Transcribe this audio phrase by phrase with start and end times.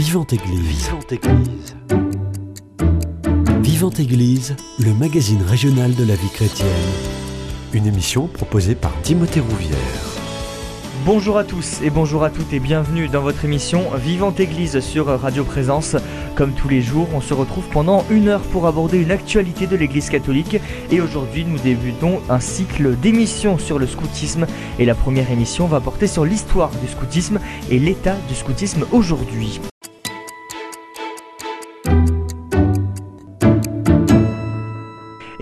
[0.00, 0.86] Vivante Église.
[0.86, 1.76] Vivante Église.
[3.60, 6.68] Vivante Église, le magazine régional de la vie chrétienne.
[7.74, 9.76] Une émission proposée par Timothée Rouvière.
[11.04, 15.04] Bonjour à tous et bonjour à toutes et bienvenue dans votre émission Vivante Église sur
[15.04, 15.96] Radio Présence.
[16.34, 19.76] Comme tous les jours, on se retrouve pendant une heure pour aborder une actualité de
[19.76, 20.56] l'Église catholique
[20.90, 24.46] et aujourd'hui nous débutons un cycle d'émissions sur le scoutisme
[24.78, 27.38] et la première émission va porter sur l'histoire du scoutisme
[27.70, 29.60] et l'état du scoutisme aujourd'hui.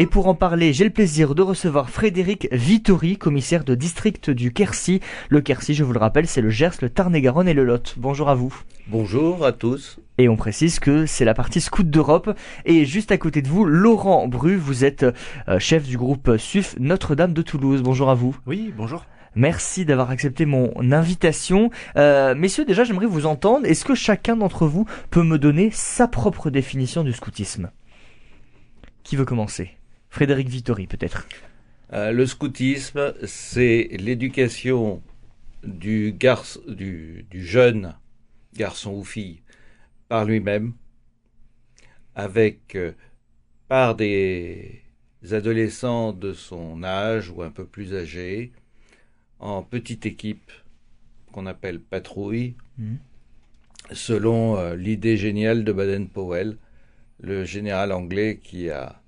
[0.01, 4.53] Et pour en parler, j'ai le plaisir de recevoir Frédéric Vittori, commissaire de district du
[4.53, 5.01] Quercy.
[5.29, 7.97] Le Quercy, je vous le rappelle, c'est le Gers, le Tarn-et-Garonne et le Lot.
[7.97, 8.55] Bonjour à vous.
[8.87, 9.99] Bonjour à tous.
[10.17, 12.31] Et on précise que c'est la partie scout d'Europe.
[12.65, 15.05] Et juste à côté de vous, Laurent Bru, vous êtes
[15.49, 17.83] euh, chef du groupe SUF Notre-Dame de Toulouse.
[17.83, 18.37] Bonjour à vous.
[18.47, 19.05] Oui, bonjour.
[19.35, 21.71] Merci d'avoir accepté mon invitation.
[21.97, 23.67] Euh, messieurs, déjà, j'aimerais vous entendre.
[23.67, 27.73] Est-ce que chacun d'entre vous peut me donner sa propre définition du scoutisme?
[29.03, 29.78] Qui veut commencer?
[30.11, 31.27] Frédéric Vittori, peut-être.
[31.93, 35.03] Euh, le scoutisme, c'est l'éducation
[35.65, 37.95] du, garce, du, du, jeune
[38.55, 39.43] garçon ou fille
[40.09, 40.75] par lui-même,
[42.15, 42.93] avec euh,
[43.69, 44.83] par des
[45.31, 48.53] adolescents de son âge ou un peu plus âgés,
[49.39, 50.51] en petite équipe
[51.33, 52.95] qu'on appelle patrouille, mmh.
[53.93, 56.57] selon euh, l'idée géniale de Baden-Powell,
[57.21, 59.01] le général anglais qui a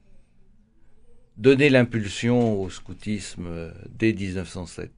[1.41, 3.49] donné l'impulsion au scoutisme
[3.99, 4.91] dès 1907.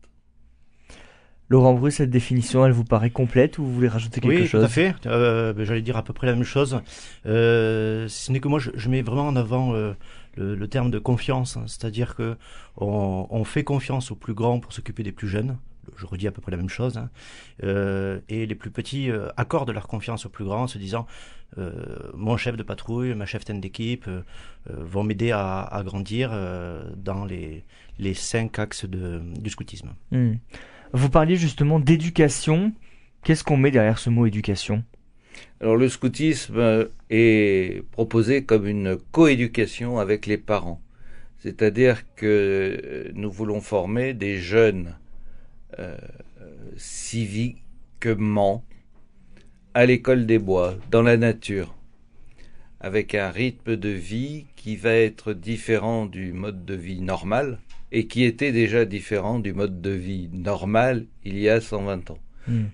[1.53, 4.55] Laurent Bru, cette définition, elle vous paraît complète ou vous voulez rajouter quelque oui, chose
[4.55, 4.95] Oui, tout à fait.
[5.05, 6.81] Euh, ben, J'allais dire à peu près la même chose.
[7.27, 9.93] Euh, ce n'est que moi, je, je, mets vraiment en avant euh,
[10.37, 11.65] le, le, terme de confiance, hein.
[11.67, 12.37] c'est-à-dire que
[12.79, 15.59] on, on, fait confiance aux plus grands pour s'occuper des plus jeunes.
[15.97, 16.97] Je redis à peu près la même chose.
[16.97, 17.11] Hein.
[17.63, 21.07] Euh, et les plus petits accordent leur confiance aux plus grands en se disant
[21.59, 21.73] euh,
[22.15, 24.23] mon chef de patrouille, ma chef d'équipe euh,
[24.67, 26.31] vont m'aider à, à, grandir
[26.97, 27.65] dans les,
[27.99, 29.91] les cinq axes de, du scoutisme.
[30.11, 30.35] Mmh.
[30.93, 32.73] Vous parliez justement d'éducation.
[33.25, 34.83] Qu'est-ce qu'on met derrière ce mot éducation?
[35.61, 40.81] Alors le scoutisme est proposé comme une coéducation avec les parents.
[41.39, 44.95] C'est-à-dire que nous voulons former des jeunes
[45.79, 45.97] euh,
[46.77, 48.65] civiquement
[49.75, 51.75] à l'école des bois, dans la nature,
[52.81, 57.59] avec un rythme de vie qui va être différent du mode de vie normal,
[57.91, 62.19] et qui était déjà différent du mode de vie normal il y a 120 ans.
[62.49, 62.65] Hmm.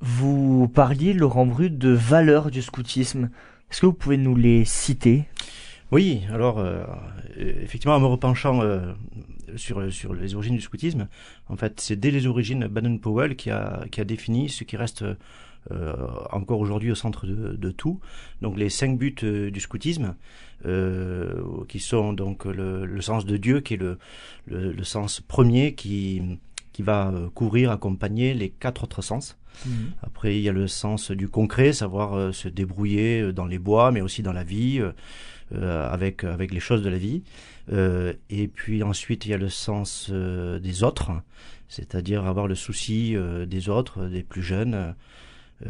[0.00, 3.30] Vous parliez, Laurent Brut, de valeurs du scoutisme.
[3.70, 5.24] Est-ce que vous pouvez nous les citer?
[5.90, 6.84] Oui, alors, euh,
[7.36, 8.92] effectivement, en me repenchant euh,
[9.54, 11.08] sur, sur les origines du scoutisme,
[11.48, 15.04] en fait, c'est dès les origines Baden-Powell qui a, qui a défini ce qui reste
[15.72, 15.94] euh,
[16.30, 17.98] encore aujourd'hui au centre de, de, tout.
[18.40, 20.14] Donc les cinq buts euh, du scoutisme,
[20.64, 23.98] euh, qui sont donc le, le, sens de Dieu, qui est le,
[24.46, 26.22] le, le sens premier qui,
[26.72, 29.38] qui va couvrir, accompagner les quatre autres sens.
[29.64, 29.70] Mmh.
[30.02, 34.02] Après, il y a le sens du concret, savoir se débrouiller dans les bois, mais
[34.02, 34.80] aussi dans la vie,
[35.52, 37.22] avec, avec les choses de la vie.
[37.72, 41.12] Euh, et puis ensuite, il y a le sens des autres,
[41.68, 43.16] c'est-à-dire avoir le souci
[43.46, 44.94] des autres, des plus jeunes.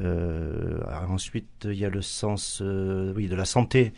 [0.01, 3.93] Euh, ensuite, il y a le sens, euh, oui, de la santé,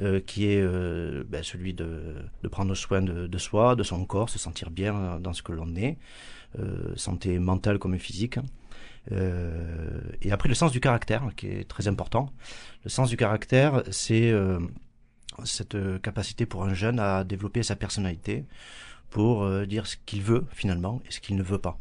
[0.00, 2.14] euh, qui est euh, ben, celui de,
[2.50, 5.98] prendre soin de, soi, de son corps, se sentir bien dans ce que l'on est,
[6.96, 8.38] santé mentale comme physique.
[9.10, 12.32] et après, le sens du caractère, qui est très important.
[12.84, 14.32] Le sens du caractère, c'est
[15.44, 18.44] cette capacité pour un jeune à développer sa personnalité,
[19.10, 21.78] pour dire ce qu'il veut finalement et ce qu'il ne veut pas.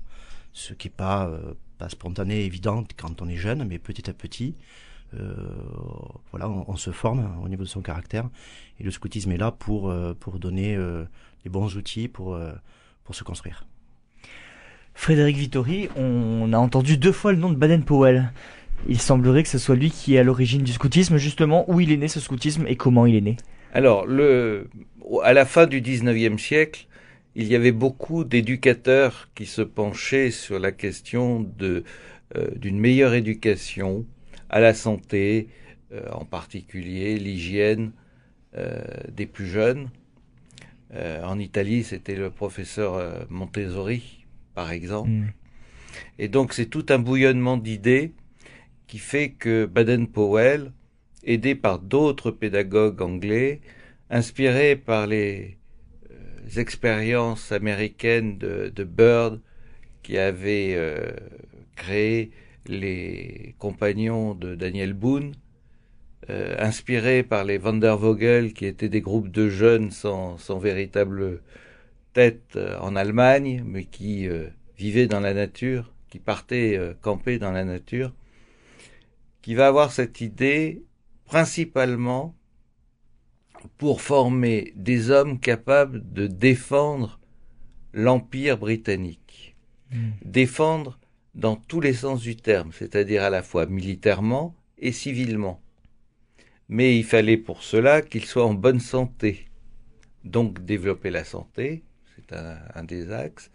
[0.54, 1.30] Ce qui n'est pas
[1.78, 4.56] pas spontanée, évidente quand on est jeune, mais petit à petit,
[5.14, 5.34] euh,
[6.32, 8.30] voilà, on, se forme au niveau de son caractère.
[8.80, 11.06] Et le scoutisme est là pour, euh, pour donner euh,
[11.44, 12.52] les bons outils pour, euh,
[13.04, 13.66] pour se construire.
[14.94, 18.32] Frédéric Vittori, on a entendu deux fois le nom de Baden-Powell.
[18.88, 21.92] Il semblerait que ce soit lui qui est à l'origine du scoutisme, justement, où il
[21.92, 23.38] est né ce scoutisme et comment il est né.
[23.76, 24.70] Alors, le,
[25.22, 26.88] à la fin du 19e siècle,
[27.36, 31.84] il y avait beaucoup d'éducateurs qui se penchaient sur la question de
[32.38, 34.06] euh, d'une meilleure éducation
[34.50, 35.50] à la santé,
[35.92, 37.92] euh, en particulier l'hygiène
[38.58, 38.82] euh,
[39.12, 39.90] des plus jeunes.
[40.94, 45.10] en Italie, c'était le professeur Montessori, par exemple.
[45.10, 45.34] Mmh.
[46.20, 48.14] Et donc, c'est tout un bouillonnement d'idées
[48.88, 50.72] qui fait que Baden-Powell,
[51.26, 53.62] aidé par d'autres pédagogues anglais,
[54.10, 55.58] inspirés par les
[56.58, 59.42] expériences américaines de, de Bird
[60.04, 61.12] qui avait euh,
[61.76, 62.32] créé
[62.68, 65.34] les compagnons de Daniel Boone,
[66.30, 71.42] euh, inspirés par les Vandervogel, qui étaient des groupes de jeunes sans, sans véritable
[72.14, 77.38] tête euh, en Allemagne, mais qui euh, vivaient dans la nature, qui partaient euh, camper
[77.40, 78.14] dans la nature,
[79.42, 80.82] qui va avoir cette idée
[81.26, 82.36] principalement
[83.78, 87.20] pour former des hommes capables de défendre
[87.94, 89.56] l'Empire britannique.
[89.92, 90.10] Mm.
[90.24, 91.00] Défendre
[91.34, 95.62] dans tous les sens du terme, c'est-à-dire à la fois militairement et civilement.
[96.70, 99.48] Mais il fallait pour cela qu'ils soient en bonne santé.
[100.24, 101.84] Donc développer la santé,
[102.16, 103.52] c'est un, un, des axes.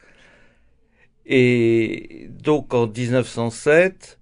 [1.27, 4.21] Et donc en 1907,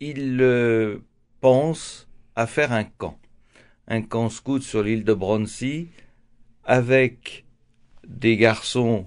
[0.00, 0.98] il euh,
[1.40, 3.18] pense à faire un camp,
[3.88, 5.88] un camp scout sur l'île de Bronsey,
[6.64, 7.44] avec
[8.06, 9.06] des garçons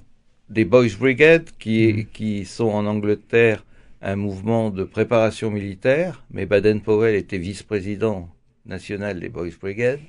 [0.49, 2.05] des Boys Brigade, qui, mmh.
[2.13, 3.65] qui sont en Angleterre
[4.01, 8.29] un mouvement de préparation militaire, mais Baden-Powell était vice-président
[8.65, 10.01] national des Boys Brigade,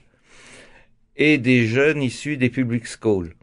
[1.17, 3.35] et des jeunes issus des public schools.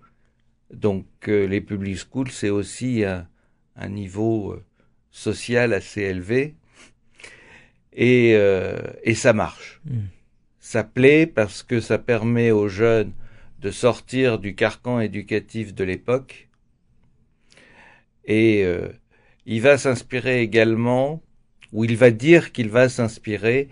[0.73, 3.27] Donc euh, les public schools, c'est aussi un,
[3.77, 4.63] un niveau euh,
[5.09, 6.55] social assez élevé,
[7.93, 9.81] et, euh, et ça marche.
[9.85, 9.99] Mm.
[10.59, 13.13] Ça plaît parce que ça permet aux jeunes
[13.59, 16.49] de sortir du carcan éducatif de l'époque,
[18.25, 18.89] et euh,
[19.45, 21.21] il va s'inspirer également,
[21.71, 23.69] ou il va dire qu'il va s'inspirer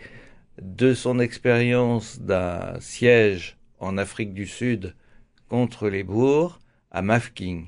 [0.61, 4.95] de son expérience d'un siège en Afrique du Sud
[5.47, 6.59] contre les bourgs
[6.91, 7.67] à Mafking,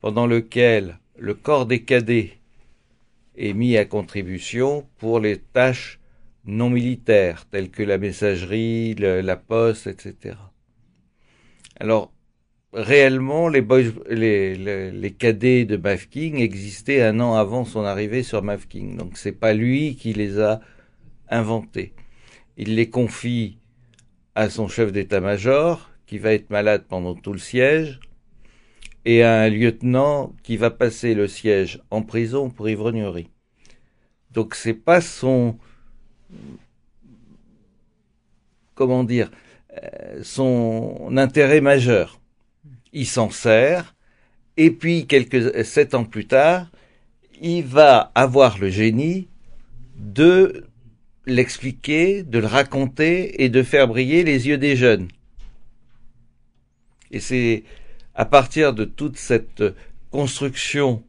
[0.00, 2.39] pendant lequel le corps des cadets
[3.40, 5.98] est mis à contribution pour les tâches
[6.44, 10.36] non militaires, telles que la messagerie, la poste, etc.
[11.78, 12.12] Alors,
[12.72, 13.62] réellement, les,
[15.18, 18.96] cadets de Mafking existaient un an avant son arrivée sur Mafking.
[18.96, 20.60] Donc, c'est pas lui qui les a
[21.30, 21.94] inventés.
[22.56, 23.58] Il les confie
[24.34, 28.00] à son chef d'état-major, qui va être malade pendant tout le siège,
[29.04, 33.30] et à un lieutenant qui va passer le siège en prison pour ivrognerie.
[34.32, 35.56] Donc c'est pas son
[38.74, 39.30] comment dire
[40.22, 42.20] son intérêt majeur.
[42.92, 43.94] Il s'en sert
[44.56, 46.70] et puis quelques sept ans plus tard,
[47.40, 49.28] il va avoir le génie
[49.96, 50.66] de
[51.26, 55.08] l'expliquer, de le raconter et de faire briller les yeux des jeunes.
[57.10, 57.64] Et c'est
[58.14, 59.62] à partir de toute cette
[60.10, 61.02] construction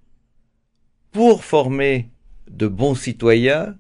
[1.12, 2.10] pour former
[2.50, 3.78] de bons citoyens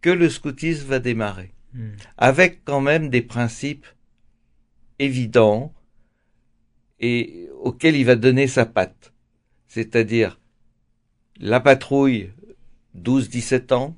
[0.00, 1.88] que le scoutisme va démarrer, mmh.
[2.16, 3.86] avec quand même des principes
[4.98, 5.72] évidents
[7.00, 9.12] et auxquels il va donner sa patte,
[9.66, 10.40] c'est-à-dire
[11.40, 12.30] la patrouille
[12.96, 13.96] 12-17 ans,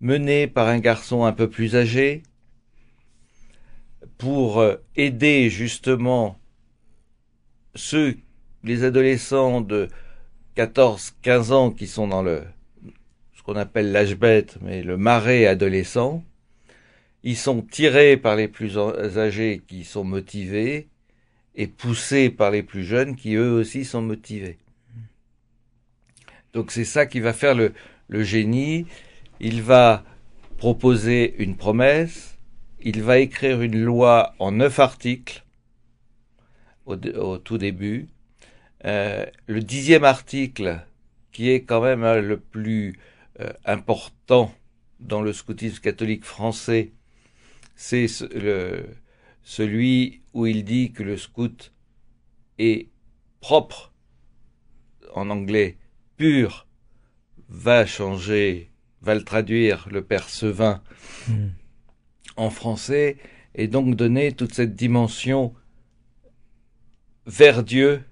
[0.00, 2.22] menée par un garçon un peu plus âgé,
[4.18, 4.64] pour
[4.94, 6.38] aider justement
[7.74, 8.16] ceux,
[8.64, 9.88] les adolescents de
[10.54, 12.42] 14, 15 ans qui sont dans le,
[13.34, 16.22] ce qu'on appelle l'âge bête, mais le marais adolescent,
[17.22, 20.88] ils sont tirés par les plus âgés qui sont motivés
[21.54, 24.58] et poussés par les plus jeunes qui eux aussi sont motivés.
[26.52, 27.72] Donc c'est ça qui va faire le,
[28.08, 28.86] le génie.
[29.40, 30.04] Il va
[30.58, 32.36] proposer une promesse,
[32.80, 35.44] il va écrire une loi en neuf articles
[36.86, 38.08] au, au tout début.
[38.84, 40.84] Euh, le dixième article,
[41.30, 42.98] qui est quand même hein, le plus
[43.40, 44.52] euh, important
[45.00, 46.92] dans le scoutisme catholique français,
[47.76, 48.86] c'est ce, le,
[49.42, 51.72] celui où il dit que le scout
[52.58, 52.88] est
[53.40, 53.92] propre,
[55.14, 55.76] en anglais,
[56.16, 56.66] pur,
[57.48, 58.70] va changer,
[59.00, 60.82] va le traduire le père Sevin
[61.28, 61.48] mmh.
[62.36, 63.16] en français,
[63.54, 65.54] et donc donner toute cette dimension
[67.26, 68.02] vers Dieu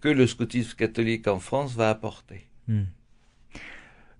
[0.00, 2.46] que le scoutisme catholique en France va apporter.
[2.68, 2.82] Mmh.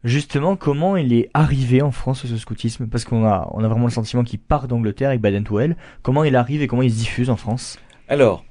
[0.05, 2.87] Justement, comment il est arrivé en France ce scoutisme?
[2.87, 5.77] Parce qu'on a, on a vraiment le sentiment qu'il part d'Angleterre avec Baden-Powell.
[6.03, 7.79] Comment il arrive et comment il se diffuse en France?
[8.09, 8.45] Alors,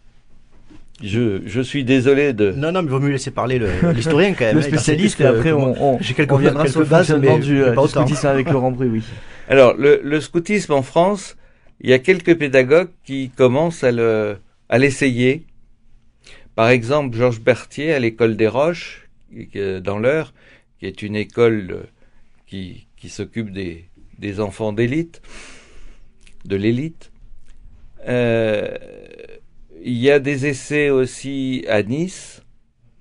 [1.01, 2.51] je, je suis désolé de.
[2.51, 3.61] Non, non, mais il vaut mieux laisser parler
[3.93, 4.55] l'historien quand même.
[4.55, 7.75] le spécialiste, et après on, on, j'ai quelques, on viendra sur le fonctionnement du, euh,
[7.75, 9.03] du scoutisme avec Laurent Bru, oui.
[9.49, 11.37] Alors, le, le scoutisme en France,
[11.79, 14.37] il y a quelques pédagogues qui commencent à le,
[14.69, 15.45] à l'essayer.
[16.57, 19.07] Par exemple, Georges Berthier à l'école des Roches,
[19.83, 20.33] dans l'Eure,
[20.79, 21.85] qui est une école
[22.47, 23.85] qui, qui s'occupe des,
[24.17, 25.21] des enfants d'élite,
[26.45, 27.11] de l'élite.
[28.07, 28.75] Euh,
[29.83, 32.41] il y a des essais aussi à Nice,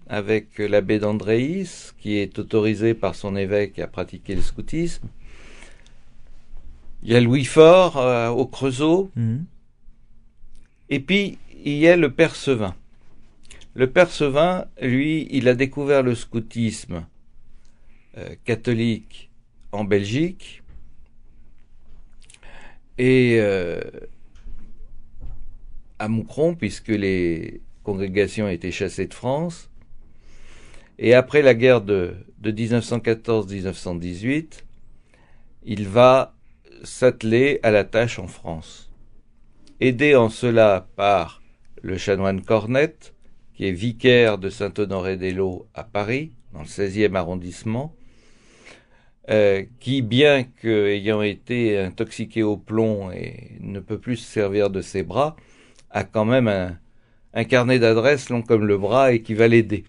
[0.06, 5.08] avec l'abbé d'Andréis, qui est autorisé par son évêque à pratiquer le scoutisme.
[7.02, 9.10] Il y a Louis Fort euh, au Creusot.
[9.16, 9.46] Mhm.
[10.90, 12.75] Et puis, il y a le père Sevin.
[13.76, 17.06] Le père Sevin, lui, il a découvert le scoutisme
[18.16, 19.28] euh, catholique
[19.71, 20.62] en Belgique.
[22.97, 23.83] Et euh,
[25.99, 29.68] à Moucron, puisque les congrégations étaient chassées de France.
[30.99, 34.62] Et après la guerre de, de 1914-1918,
[35.64, 36.35] il va
[36.83, 38.90] s'atteler à la tâche en France.
[39.80, 41.42] Aidé en cela par
[41.83, 43.12] le chanoine Cornette,
[43.56, 47.94] qui est vicaire de Saint-Honoré-des-Laux à Paris, dans le 16e arrondissement,
[49.30, 54.82] euh, qui, bien qu'ayant été intoxiqué au plomb et ne peut plus se servir de
[54.82, 55.36] ses bras,
[55.90, 56.78] a quand même un,
[57.34, 59.84] un carnet d'adresses long comme le bras et qui va l'aider.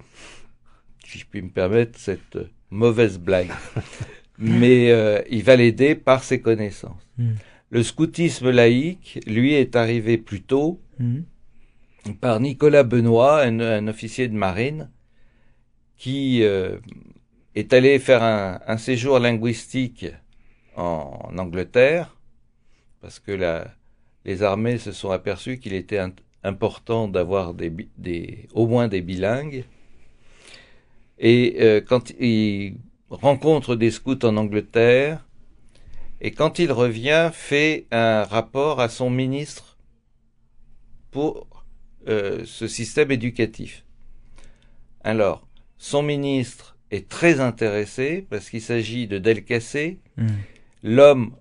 [1.05, 2.38] Si je puis me permettre cette
[2.71, 3.51] mauvaise blague.
[4.39, 7.01] Mais euh, il va l'aider par ses connaissances.
[7.17, 7.31] Mm.
[7.69, 11.24] Le scoutisme laïque, lui, est arrivé plus tôt Mhm.
[12.15, 14.89] Par Nicolas Benoît, un, officier de marine,
[15.97, 16.77] qui euh,
[17.55, 20.05] est allé faire un, séjour linguistique
[20.75, 22.15] en, Angleterre,
[23.01, 23.65] parce que
[24.25, 26.01] les armées se sont aperçues qu'il était
[26.43, 27.53] important d'avoir
[28.53, 29.65] au moins des bilingues.
[31.19, 32.77] Et euh, quand il
[33.09, 35.25] rencontre des scouts en Angleterre,
[36.21, 39.77] et quand il revient, fait un rapport à son ministre
[41.11, 41.56] pour
[42.07, 43.83] euh, ce système éducatif.
[45.03, 45.47] Alors,
[45.77, 50.27] son ministre est très intéressé parce qu'il s'agit de Delcassé, Mhm.
[50.83, 51.35] l'homme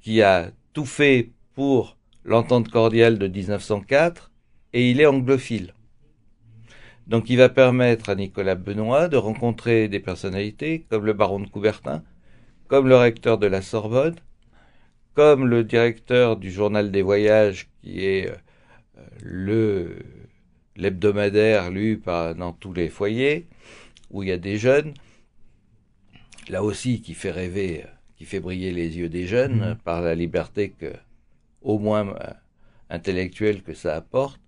[0.00, 4.30] qui a tout fait pour l'entente cordiale de 1904,
[4.72, 5.72] et il est anglophile.
[7.06, 11.48] Donc il va permettre à Nicolas Benoît de rencontrer des personnalités comme le baron de
[11.48, 12.02] Coubertin,
[12.66, 14.16] comme le recteur de la Sorbonne,
[15.12, 18.34] comme le directeur du journal des voyages qui est euh,
[19.24, 19.96] le
[20.76, 23.46] l'hebdomadaire lu par, dans tous les foyers
[24.10, 24.94] où il y a des jeunes,
[26.48, 27.84] là aussi qui fait rêver,
[28.16, 30.92] qui fait briller les yeux des jeunes euh, par la liberté que,
[31.62, 32.32] au moins euh,
[32.90, 34.40] intellectuelle que ça apporte.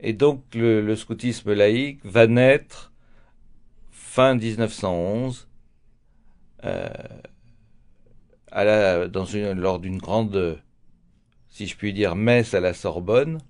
[0.00, 2.92] Et donc le, le scoutisme laïque va naître
[3.90, 5.48] fin 1911
[6.64, 6.88] euh,
[8.50, 10.60] à la, dans une, lors d'une grande,
[11.48, 13.40] si je puis dire, messe à la Sorbonne.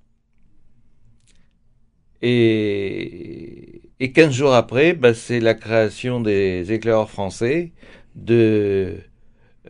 [2.22, 7.72] Et, et 15 jours après, bah, c'est la création des éclaireurs français
[8.14, 8.96] de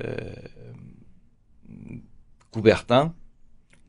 [0.04, 0.16] euh,
[2.52, 3.14] Coubertin,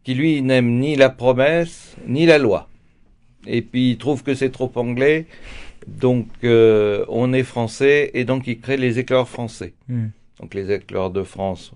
[0.04, 2.70] qui lui n'aime ni la promesse ni la loi.
[3.46, 5.26] Et puis il trouve que c'est trop anglais,
[5.88, 9.74] donc euh, on est français, et donc il crée les éclaireurs français.
[9.88, 10.12] Mhm.
[10.40, 11.72] Donc les éclaireurs de France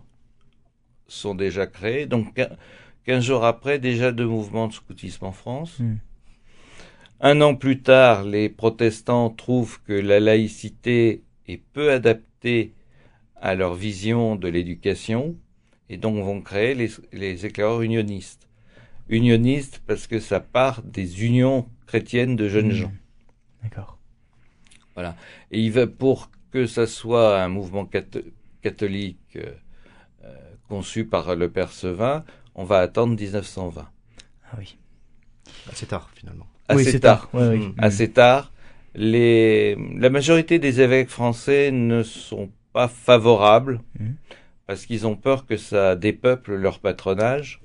[1.08, 2.06] sont déjà créés.
[2.06, 2.50] Donc quin-
[3.06, 5.80] 15 jours après, déjà deux mouvements de scoutisme en France.
[5.80, 5.96] Mm.
[7.22, 12.74] Un an plus tard, les protestants trouvent que la laïcité est peu adaptée
[13.36, 15.36] à leur vision de l'éducation
[15.90, 18.50] et donc vont créer les, les éclaireurs unionistes.
[19.08, 22.74] Unionistes parce que ça part des unions chrétiennes de jeunes Mhm.
[22.74, 22.94] gens.
[23.64, 23.98] D'accord.
[25.52, 28.26] Et il va pour que ça soit un mouvement catho-
[28.62, 29.54] catholique euh,
[30.24, 30.36] euh,
[30.68, 32.24] conçu par le père Sevin,
[32.56, 33.90] on va attendre 1920.
[34.52, 34.78] Ah oui.
[35.72, 36.48] Assez tard, finalement.
[36.76, 37.30] Oui, Assez tard.
[37.32, 37.42] tard.
[37.42, 37.74] Ouais, oui.
[37.78, 38.52] Assez tard.
[38.96, 44.16] Les, la majorité des évêques français ne sont pas favorables Mhm.
[44.68, 47.62] parce qu'ils ont peur que ça dépeuple leur patronage.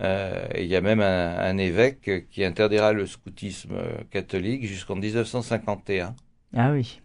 [0.00, 3.76] Euh, Il y a même un, un évêque qui interdira le scoutisme
[4.10, 6.14] catholique jusqu'en 1951.
[6.56, 7.00] Ah oui.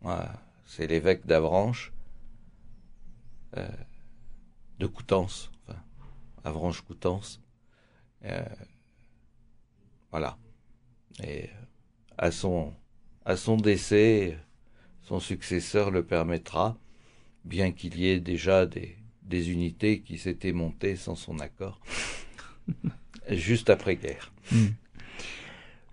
[0.00, 0.32] Voilà.
[0.66, 1.92] C'est l'évêque d'Avranches,
[3.56, 3.66] euh,
[4.78, 5.78] de Coutances, enfin,
[6.44, 7.40] Avranches-Coutances.
[8.24, 8.42] Euh,
[10.12, 10.36] voilà.
[11.24, 11.46] Et euh,
[12.18, 12.72] à son,
[13.24, 14.38] à son décès,
[15.02, 16.78] son successeur le permettra,
[17.44, 21.80] bien qu'il y ait déjà des, des unités qui s'étaient montées sans son accord,
[23.30, 24.32] juste après-guerre.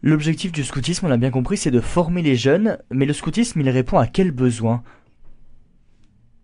[0.01, 3.59] L'objectif du scoutisme, on l'a bien compris, c'est de former les jeunes, mais le scoutisme,
[3.59, 4.83] il répond à quel besoin?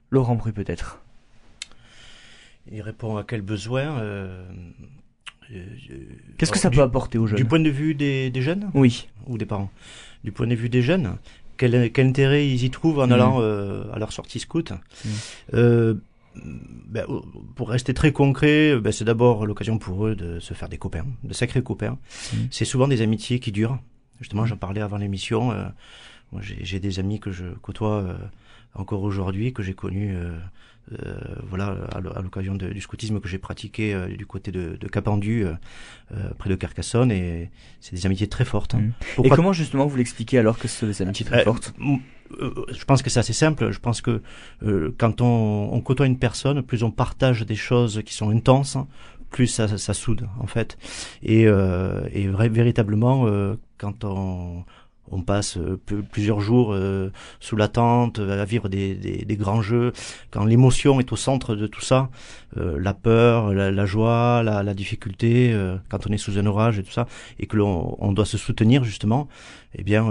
[0.09, 1.01] Laurent Bru peut-être.
[2.71, 4.49] Il répond à quel besoin euh,
[6.37, 8.69] Qu'est-ce que ça du- peut apporter aux jeunes Du point de vue des, des jeunes
[8.73, 9.07] Oui.
[9.27, 9.69] ou des parents
[10.23, 11.17] Du point de vue des jeunes,
[11.57, 13.13] quel, quel intérêt ils y trouvent en Mhm.
[13.13, 15.11] allant euh, à leur sortie scout Mhm.
[15.53, 15.93] Euh,
[16.87, 17.05] ben,
[17.55, 21.05] Pour rester très concret, ben, c'est d'abord l'occasion pour eux de se faire des copains,
[21.23, 21.97] de sacrés copains.
[22.33, 22.47] Mhm.
[22.51, 23.79] C'est souvent des amitiés qui durent,
[24.21, 25.53] Justement, j'en parlais avant l'émission.
[26.41, 28.17] j'ai des amis que je côtoie
[28.73, 30.15] encore aujourd'hui, que j'ai connus
[30.91, 31.15] euh,
[31.49, 35.53] voilà, à l'occasion du scoutisme que j'ai pratiqué euh, du côté de, de Capendu, euh,
[36.37, 37.49] près de Carcassonne, et
[37.81, 38.75] c'est des amitiés très fortes.
[38.75, 38.91] Hein.
[39.17, 39.25] Mmh.
[39.25, 41.73] Et comment justement vous l'expliquez alors que c'est des amitiés très fortes
[42.71, 43.71] je pense que c'est assez simple.
[43.71, 44.19] Je pense que
[44.97, 48.77] quand on, on, côtoie une personne, plus on partage des choses qui sont intenses,
[49.29, 50.75] plus ça, ça soude en fait.
[51.21, 53.27] Et, et véritablement,
[53.77, 54.65] quand on,
[55.11, 55.79] on passe euh,
[56.11, 59.93] plusieurs jours euh, sous la tente, à vivre des, des, grands jeux.
[60.31, 62.09] Quand l'émotion est au centre de tout ça,
[62.57, 65.55] euh, la peur, la, joie, la, difficulté,
[65.89, 67.07] quand on est sous un orage et tout ça,
[67.39, 69.27] et que l'on on doit se soutenir justement,
[69.75, 70.05] eh bien,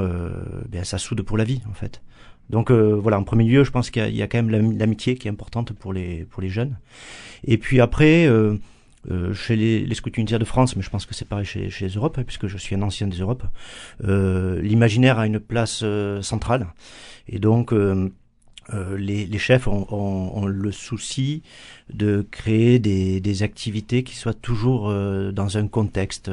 [0.68, 2.02] bien ça soude pour la vie en fait.
[2.50, 5.28] Donc voilà, en premier lieu, je pense qu'il y, y, a quand même l'amitié qui
[5.28, 6.76] est importante pour les pour les jeunes.
[7.44, 8.26] Et puis après.
[8.26, 8.58] Euh,
[9.34, 11.86] chez les, les scouts unitaires de France, mais je pense que c'est pareil chez, chez
[11.86, 13.44] les Europes, hein, puisque je suis un ancien des Europes,
[14.04, 16.66] euh, l'imaginaire a une place euh, centrale.
[17.28, 18.10] Et donc, euh,
[18.96, 21.42] les, les, chefs ont, ont, ont, le souci
[21.92, 24.90] de créer des, des activités qui soient toujours
[25.32, 26.30] dans un contexte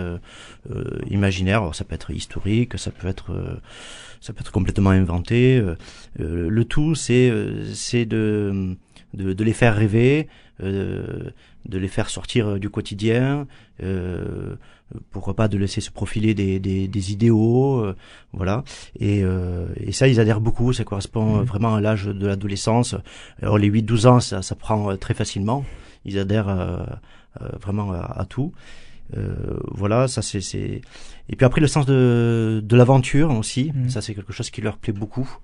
[1.09, 1.75] imaginaire.
[1.75, 3.59] ça peut être historique, ça peut être
[4.21, 5.61] ça peut être complètement inventé.
[6.17, 7.33] le tout, c'est
[7.73, 8.77] c'est de,
[9.13, 10.27] de, de les faire rêver,
[10.63, 11.29] euh,
[11.65, 13.47] de les faire sortir euh, du quotidien,
[13.83, 14.55] euh,
[15.11, 17.85] pourquoi pas de laisser se profiler des, des, des idéaux,
[18.33, 18.63] voilà.
[18.99, 19.23] Et,
[19.77, 21.43] et, ça, ils adhèrent beaucoup, ça correspond mmh.
[21.43, 22.95] vraiment à l'âge de l'adolescence.
[23.41, 25.63] Alors les 8-12 ans, ça, ça prend très facilement,
[26.03, 26.85] ils adhèrent
[27.61, 28.51] vraiment à, tout.
[29.71, 30.81] voilà, ça c'est
[31.29, 33.89] et puis après le sens de, de l'aventure aussi, mmh.
[33.89, 35.37] ça c'est quelque chose qui leur plaît beaucoup.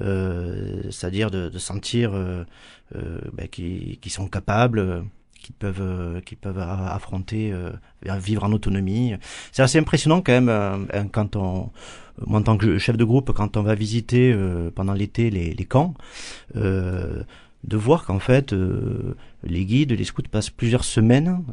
[0.00, 2.44] Euh, c'est-à-dire de, de, sentir euh,
[2.96, 5.04] euh ben, qu'ils sont capables
[5.40, 7.52] qui peuvent qui peuvent affronter
[8.02, 9.14] vivre en autonomie.
[9.52, 11.70] C'est assez impressionnant quand même quand on
[12.26, 14.34] en tant que chef de groupe quand on va visiter
[14.74, 15.92] pendant l'été les, les, camps
[16.54, 17.26] de
[17.76, 18.54] voir qu'en fait
[19.42, 21.44] les guides les scouts passent plusieurs semaines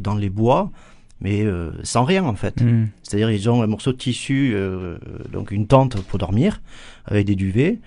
[0.00, 0.72] dans les bois
[1.20, 2.60] mais euh, sans rien en fait.
[2.60, 2.88] Mm.
[3.02, 4.98] C'est-à-dire ils ont un morceau de tissu, euh,
[5.32, 6.60] donc une tente pour dormir
[7.04, 7.78] avec des duvets,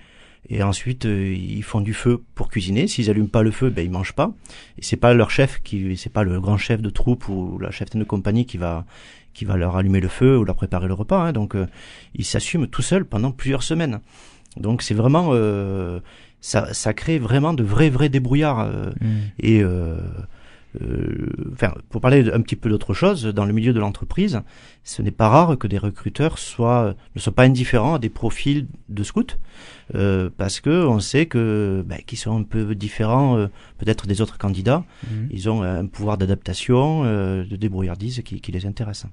[0.48, 2.86] et ensuite euh, ils font du feu pour cuisiner.
[2.86, 4.32] S'ils allument pas le feu, ben ils mangent pas.
[4.78, 7.70] Et c'est pas leur chef qui, c'est pas le grand chef de troupe ou la
[7.70, 8.84] chef de compagnie qui va
[9.34, 11.28] qui va leur allumer le feu ou leur préparer le repas.
[11.28, 11.32] Hein.
[11.32, 11.56] Donc
[12.14, 14.00] ils s'assument tout seuls pendant plusieurs semaines.
[14.58, 15.32] Donc c'est vraiment
[16.42, 18.66] ça, ça crée vraiment de vrais vrais débrouillards
[19.00, 19.06] mm.
[19.38, 19.96] et euh,
[21.52, 24.40] enfin, pour parler un petit peu d'autre chose, dans le milieu de l'entreprise,
[24.84, 28.66] ce n'est pas rare que des recruteurs soient, ne soient pas indifférents à des profils
[28.88, 29.36] de scouts,
[29.94, 34.20] euh, parce que on sait que ben, qu'ils sont un peu différents euh, peut-être des
[34.20, 34.84] autres candidats.
[35.10, 35.28] Mhm.
[35.30, 39.06] Ils ont un pouvoir d'adaptation, euh, de débrouillardise qui, qui, les intéresse.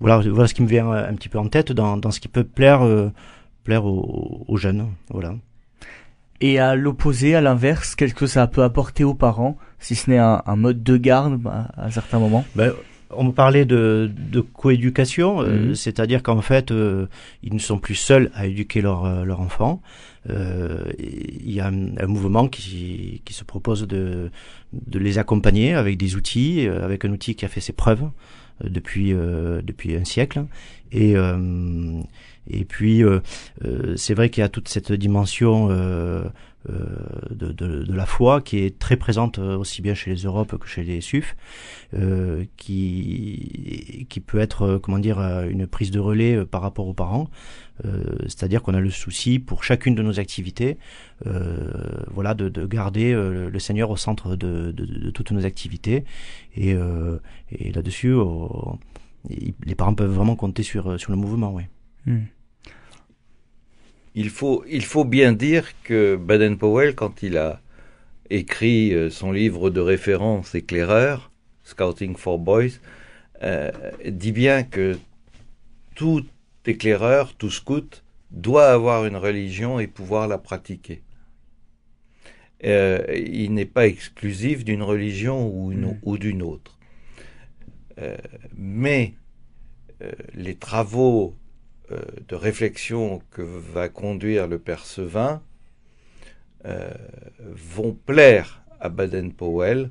[0.00, 2.28] Voilà, voilà ce qui me vient un petit peu en tête dans, dans ce qui
[2.28, 2.82] peut plaire
[3.64, 4.88] plaire aux, aux jeunes.
[5.10, 5.34] Voilà.
[6.40, 10.18] Et à l'opposé, à l'inverse, qu'est-ce que ça peut apporter aux parents, si ce n'est
[10.18, 12.44] un, un, mode de garde bah, à, certains moments?
[12.54, 12.72] Ben,
[13.10, 15.74] On parlait de, de coéducation, euh, mhm.
[15.74, 17.06] c'est-à-dire qu'en fait, euh,
[17.42, 19.80] ils ne sont plus seuls à éduquer leur, euh, leur enfant.
[20.28, 24.32] Il y a un, un, mouvement qui, qui se propose de,
[24.72, 28.10] de les accompagner avec des outils, avec un outil qui a fait ses preuves
[28.64, 30.46] depuis, depuis un siècle.
[30.90, 31.14] Et
[32.48, 33.20] et puis, euh,
[33.64, 36.24] euh, c'est vrai qu'il y a toute cette dimension euh,
[37.30, 40.66] de, de, de, la foi qui est très présente aussi bien chez les Europes que
[40.66, 41.36] chez les SUF,
[42.56, 47.30] qui, qui peut être, comment dire, une prise de relais par rapport aux parents.
[48.22, 50.76] C'est-à-dire qu'on a le souci pour chacune de nos activités,
[51.24, 56.04] voilà, de, de garder le Seigneur au centre de, de toutes nos activités.
[56.56, 56.74] Et,
[57.52, 58.16] et là-dessus,
[59.30, 61.62] les parents peuvent vraiment compter sur, sur le mouvement, oui.
[62.06, 62.24] Hmm
[64.16, 67.60] il faut, il faut bien dire que Baden-Powell, quand il a
[68.30, 71.30] écrit euh, son livre de référence éclaireur,
[71.64, 72.80] Scouting for Boys,
[73.42, 73.70] euh,
[74.06, 74.98] dit bien que
[75.94, 76.24] tout
[76.64, 81.02] éclaireur, tout scout, doit avoir une religion et pouvoir la pratiquer.
[82.64, 85.98] Euh, il n'est pas exclusif d'une religion ou, mm.
[86.02, 86.78] ou d'une autre.
[87.98, 88.16] Euh,
[88.56, 89.12] mais
[90.34, 91.34] les travaux
[91.90, 95.42] de réflexion que va conduire le père Sevin
[96.66, 96.90] euh,
[97.38, 99.90] vont plaire à Baden-Powell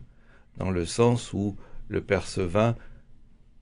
[0.58, 1.56] dans le sens où
[1.88, 2.76] le père Sevin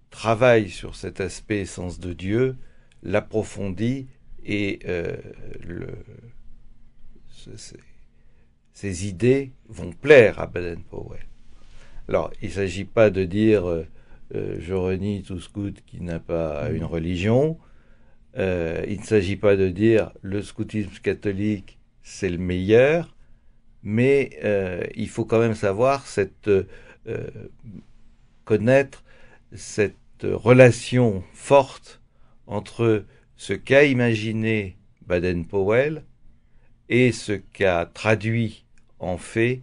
[0.09, 2.55] travaille sur cet aspect sens de Dieu,
[3.03, 4.07] l'approfondit
[4.43, 5.15] et euh,
[5.63, 5.89] le,
[8.81, 11.27] idées vont plaire à Baden-Powell.
[12.09, 13.85] Alors, il ne s'agit pas de dire
[14.33, 17.59] je renie tout scout qui n'a pas une religion,
[18.37, 23.15] euh, il ne s'agit pas de dire le scoutisme catholique c'est le meilleur,
[23.81, 26.67] mais euh, il faut quand même savoir cette euh,
[28.43, 29.03] connaître
[29.53, 32.01] cette relation forte
[32.47, 33.05] entre
[33.37, 36.03] ce qu'a imaginé Baden-Powell
[36.89, 38.65] et ce qu'a traduit
[38.99, 39.61] en fait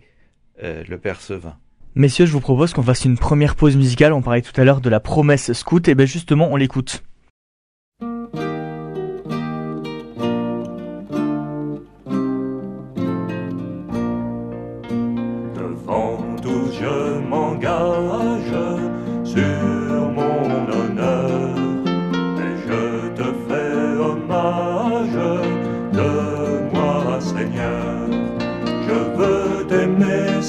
[0.63, 1.57] le Percevin.
[1.95, 4.13] Messieurs, je vous propose qu'on fasse une première pause musicale.
[4.13, 7.03] On parlait tout à l'heure de la promesse scout, et bien justement, on l'écoute.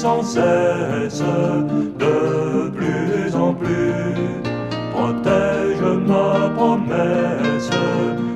[0.02, 1.22] Sans cesse,
[2.04, 4.42] de plus en plus.
[4.92, 7.70] Protège ma promesse,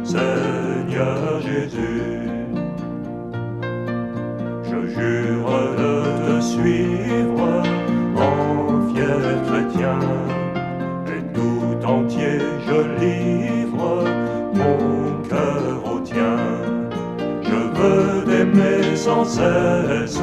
[0.04, 2.20] Seigneur Jésus.
[4.68, 5.94] Je jure de
[6.26, 7.48] te suivre
[8.16, 9.98] en fier chrétien,
[11.14, 14.04] et tout entier je livre
[14.54, 15.15] mon
[19.06, 20.20] sans cesse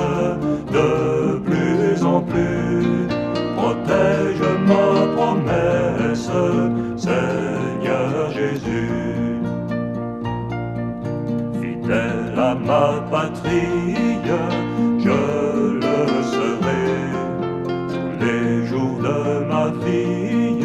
[0.77, 3.07] de plus en plus.
[3.55, 6.29] Protège ma promesse,
[6.97, 9.39] Seigneur Jésus.
[11.61, 13.95] Fidèle à ma patrie,
[15.05, 15.21] je
[15.83, 15.99] le
[16.33, 16.85] serai.
[17.93, 20.59] Tous les jours de ma vie,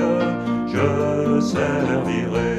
[0.75, 2.57] je servirai.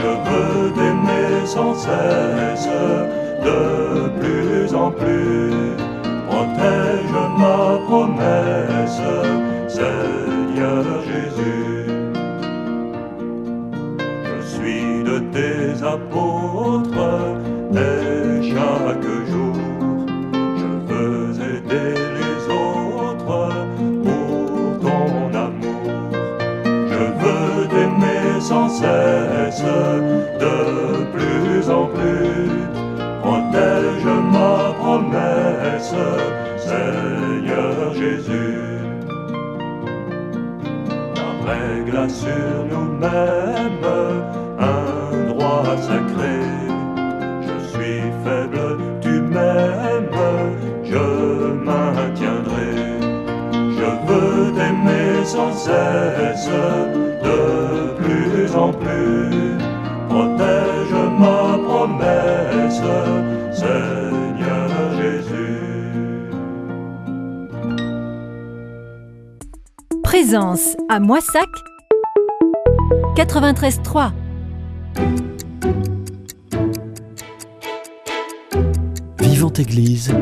[0.00, 2.68] Je veux t'aimer sans cesse,
[3.44, 5.76] de plus en plus
[6.28, 9.02] protège ma promesse,
[9.68, 11.86] Seigneur Jésus.
[14.36, 16.29] Je suis de tes apôtres
[71.10, 71.48] Moissac
[73.16, 74.12] 93.3
[79.18, 80.14] Vivante Église,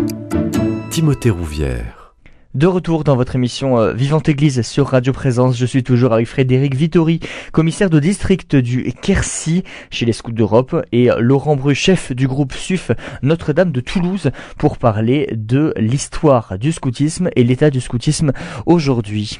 [0.88, 2.14] Timothée Rouvière.
[2.54, 6.26] De retour dans votre émission euh, Vivante Église sur Radio Présence, je suis toujours avec
[6.26, 7.20] Frédéric Vittori,
[7.52, 12.54] commissaire de district du Quercy chez les Scouts d'Europe et Laurent Bru, chef du groupe
[12.54, 18.32] SUF Notre-Dame de Toulouse pour parler de l'histoire du scoutisme et l'état du scoutisme
[18.64, 19.38] aujourd'hui.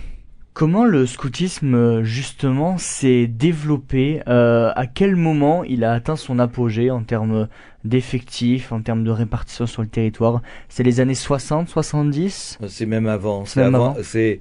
[0.58, 6.90] Comment le scoutisme justement s'est développé euh, À quel moment il a atteint son apogée
[6.90, 7.46] en termes
[7.84, 10.42] d'effectifs, en termes de répartition sur le territoire?
[10.68, 13.44] C'est les années 60, 70 C'est même avant.
[13.44, 13.94] C'est avant.
[14.02, 14.40] C'est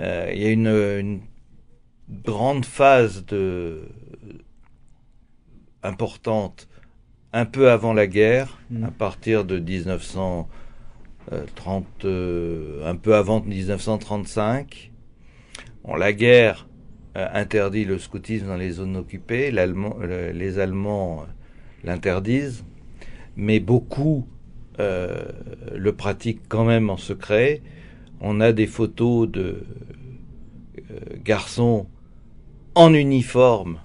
[0.00, 1.20] euh, il y a une, une,
[2.24, 3.90] grande phase de
[5.82, 6.66] importante
[7.34, 8.84] un peu avant la guerre, mm.
[8.84, 10.46] à partir de 1930,
[12.06, 14.92] euh, un peu avant 1935
[15.94, 16.66] la guerre
[17.16, 21.24] euh, interdit le scoutisme dans les zones occupées, les Allemands euh,
[21.84, 22.64] l'interdisent,
[23.36, 24.26] mais beaucoup
[24.80, 25.24] euh,
[25.74, 27.62] le pratiquent quand même en secret.
[28.20, 29.64] On a des photos de
[31.24, 31.86] garçons
[32.74, 33.78] en uniforme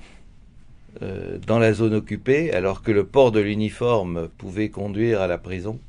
[1.48, 5.80] dans la zone occupée, alors que le port de l'uniforme pouvait conduire à la prison.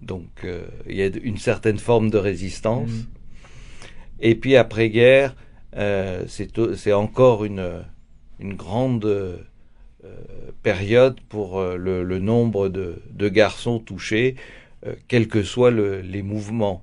[0.00, 0.46] Donc
[0.86, 2.90] il y a une certaine forme de résistance.
[2.90, 3.15] Mmh.
[4.20, 5.34] Et puis après-guerre,
[5.76, 7.84] euh, c'est encore une,
[8.38, 9.36] une grande euh,
[10.62, 14.36] période pour euh, le, le, nombre de, de, garçons touchés,
[14.84, 16.82] euh, quels que soient le, les mouvements.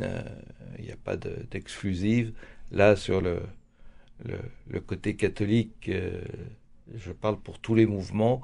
[0.00, 0.22] Euh,
[0.78, 2.32] il n'y a pas d'exclusive.
[2.72, 3.42] Là, sur le,
[4.24, 5.90] le, côté catholique,
[6.96, 8.42] je parle pour tous les mouvements,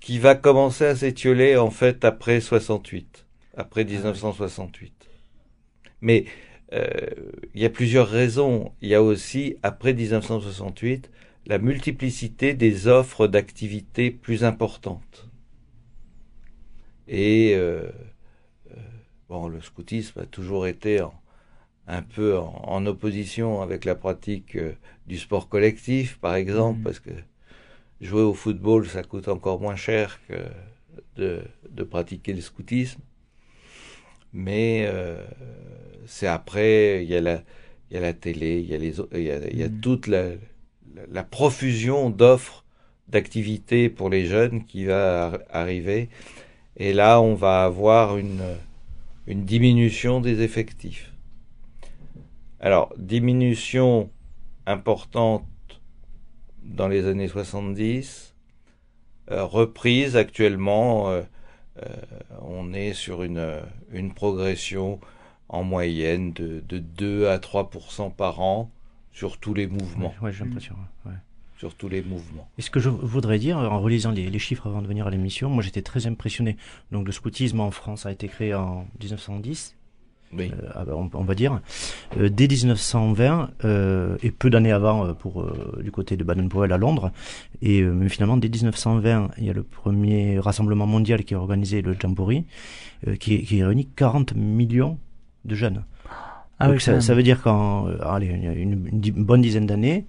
[0.00, 4.92] qui va commencer à s'étioler en fait après 68, après 1968.
[5.06, 6.24] Ah Mais
[7.54, 8.72] il y a plusieurs raisons.
[8.80, 11.10] Il y a aussi, après 1968,
[11.46, 15.28] la multiplicité des offres d'activités plus importantes.
[17.08, 17.90] Et euh,
[18.70, 18.76] euh,
[19.28, 21.14] bon, le scoutisme a toujours été en,
[21.86, 24.72] un peu en, en, opposition avec la pratique euh,
[25.06, 26.84] du sport collectif, par exemple, Mhm.
[26.84, 27.10] parce que
[28.00, 30.34] jouer au football, ça coûte encore moins cher que
[31.16, 33.00] de, de pratiquer le scoutisme.
[34.34, 35.24] Mais euh,
[36.06, 37.42] c'est après, il y a la,
[37.90, 39.68] il y a la télé, il y a les, il y a, il y a
[39.68, 39.80] Mhm.
[39.80, 40.24] toute la,
[41.10, 42.64] la, profusion d'offres
[43.08, 46.08] d'activités pour les jeunes qui va ar- arriver.
[46.76, 48.42] Et là, on va avoir une,
[49.26, 51.12] une diminution des effectifs.
[52.60, 54.10] Alors, diminution
[54.66, 55.46] importante
[56.62, 58.34] dans les années 70,
[59.30, 61.22] euh, reprise actuellement, euh,
[62.40, 63.60] on est sur une, euh,
[63.92, 65.00] une progression
[65.48, 68.70] en moyenne de, de 2 à 3% par an
[69.12, 70.14] sur tous les mouvements.
[70.22, 70.76] Ouais, j'ai l'impression.
[71.06, 71.12] ouais.
[71.56, 72.48] Sur tous les mouvements.
[72.58, 75.10] Et ce que je voudrais dire, en relisant les, les chiffres avant de venir à
[75.10, 76.56] l'émission, moi j'étais très impressionné.
[76.90, 79.76] Donc le scoutisme en France a été créé en 1910,
[80.36, 80.50] Oui.
[80.52, 81.60] euh, ah ben, on, on va dire.
[82.18, 85.46] Euh, dès 1920, euh, et peu d'années avant pour
[85.82, 87.10] du côté de Baden-Powell à Londres.
[87.62, 91.82] Et mais finalement, dès 1920, il y a le premier rassemblement mondial qui est organisé,
[91.82, 92.44] le Jamboree,
[93.20, 94.98] qui, qui réunit 40 millions
[95.44, 95.84] de jeunes.
[96.58, 100.06] Ah Donc oui, ça, veut dire qu'en allez, une, une- une di- bonne dizaine d'années,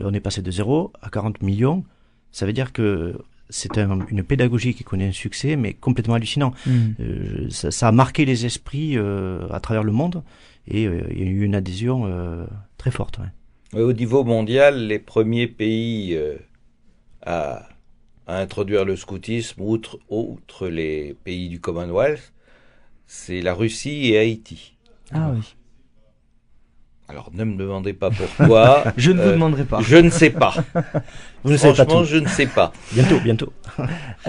[0.00, 1.84] on est passé de 0 à 40 millions.
[2.32, 3.16] Ça veut dire que
[3.50, 6.52] c'est un- une pédagogie qui connaît un succès, mais complètement hallucinant.
[6.66, 6.94] Mhm.
[7.00, 10.22] Euh, ça, ça a marqué les esprits euh, à travers le monde
[10.66, 12.46] et euh, il y a eu une adhésion euh,
[12.78, 13.18] très forte.
[13.18, 13.80] ouais.
[13.80, 16.36] Au niveau mondial, les premiers pays euh,
[17.22, 17.68] à,
[18.26, 22.32] à introduire le scoutisme, outre, outre les pays du Commonwealth,
[23.06, 24.74] c'est la Russie et Haïti.
[25.12, 25.54] Ah oui.
[27.10, 28.84] Alors ne me demandez pas pourquoi.
[28.96, 29.80] Je ne vous Euh, demanderai pas.
[29.82, 30.54] Je ne sais pas.
[31.42, 32.06] Vous ne savez pas Franchement, tout.
[32.08, 32.72] je ne sais pas.
[32.92, 33.52] Bientôt, bientôt.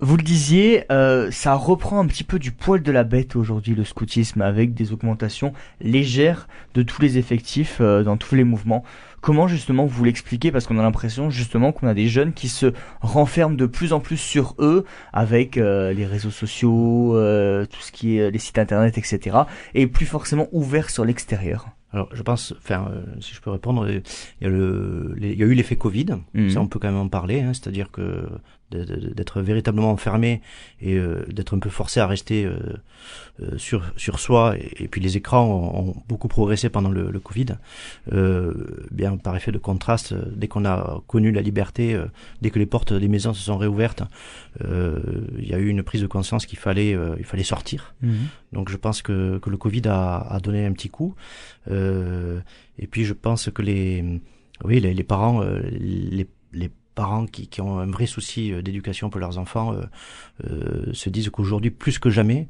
[0.00, 3.36] Euh, vous le disiez, euh, ça reprend un petit peu du poil de la bête
[3.36, 8.44] aujourd'hui le scoutisme avec des augmentations légères de tous les effectifs euh, dans tous les
[8.44, 8.84] mouvements.
[9.20, 10.52] Comment justement vous l'expliquez?
[10.52, 13.98] Parce qu'on a l'impression justement qu'on a des jeunes qui se renferment de plus en
[13.98, 18.58] plus sur eux avec euh, les réseaux sociaux, euh, tout ce qui est les sites
[18.58, 19.36] internet, etc.
[19.74, 21.66] Et plus forcément ouverts sur l'extérieur.
[21.92, 24.00] Alors, je pense, enfin, euh, si je peux répondre, euh,
[24.40, 26.06] il y a, le, les- il y a eu l'effet Covid.
[26.34, 26.50] Mhm.
[26.50, 27.40] Ça, on peut quand même en parler.
[27.40, 28.24] Hein, C'est-à-dire que
[28.70, 30.42] d'être véritablement enfermé
[30.80, 32.58] et euh, d'être un peu forcé à rester euh,
[33.40, 34.56] euh, sur sur soi.
[34.58, 37.56] Et, et puis les écrans ont, ont beaucoup progressé pendant le, le Covid.
[38.12, 41.98] Euh, bien par effet de contraste, euh, dès qu'on a connu la liberté,
[42.42, 44.02] dès que les portes des maisons se sont réouvertes,
[44.64, 44.98] euh,
[45.38, 47.94] il y a eu une prise de conscience qu'il fallait il fallait sortir.
[48.52, 51.14] Donc je pense que, que le Covid a, a donné un petit coup.
[51.70, 52.40] Euh,
[52.78, 54.04] et puis je pense que les,
[54.64, 56.26] oui, les, les parents, euh, les
[57.02, 59.82] parents qui, qui ont un vrai souci euh, d'éducation pour leurs enfants euh,
[60.44, 62.48] euh, se disent qu'aujourd'hui, plus que jamais,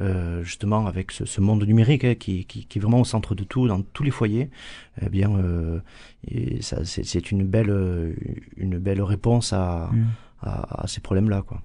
[0.00, 3.34] euh, justement avec ce, ce monde numérique hein, qui, qui, qui est vraiment au centre
[3.34, 4.48] de tout, dans tous les foyers,
[5.04, 5.80] eh bien, euh,
[6.26, 7.72] et ça, c'est, c'est une belle,
[8.56, 9.90] une belle réponse à,
[10.40, 11.60] à, à ces problèmes-là, quoi.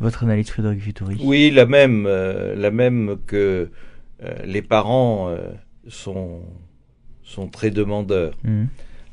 [0.00, 3.70] Votre analyse, Frédéric Vittori Oui, la même, euh, la même que
[4.22, 5.38] euh, les parents euh,
[5.88, 6.42] sont,
[7.24, 8.34] sont très demandeurs.
[8.44, 8.68] Mhm.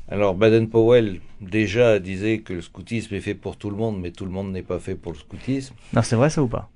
[0.08, 4.24] Alors Baden-Powell déjà disait que le scoutisme est fait pour tout le monde, mais tout
[4.24, 5.74] le monde n'est pas fait pour le scoutisme.
[5.92, 6.70] Non, c'est vrai ça ou pas?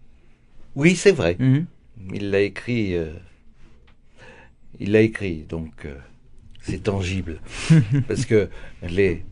[0.76, 1.36] Oui, c'est vrai.
[1.38, 1.66] Mhm.
[2.14, 2.94] Il l'a écrit.
[2.94, 3.12] euh,
[4.78, 5.96] il l'a écrit, donc euh,
[6.62, 7.40] c'est tangible.
[8.08, 8.48] Parce que
[8.82, 9.24] les,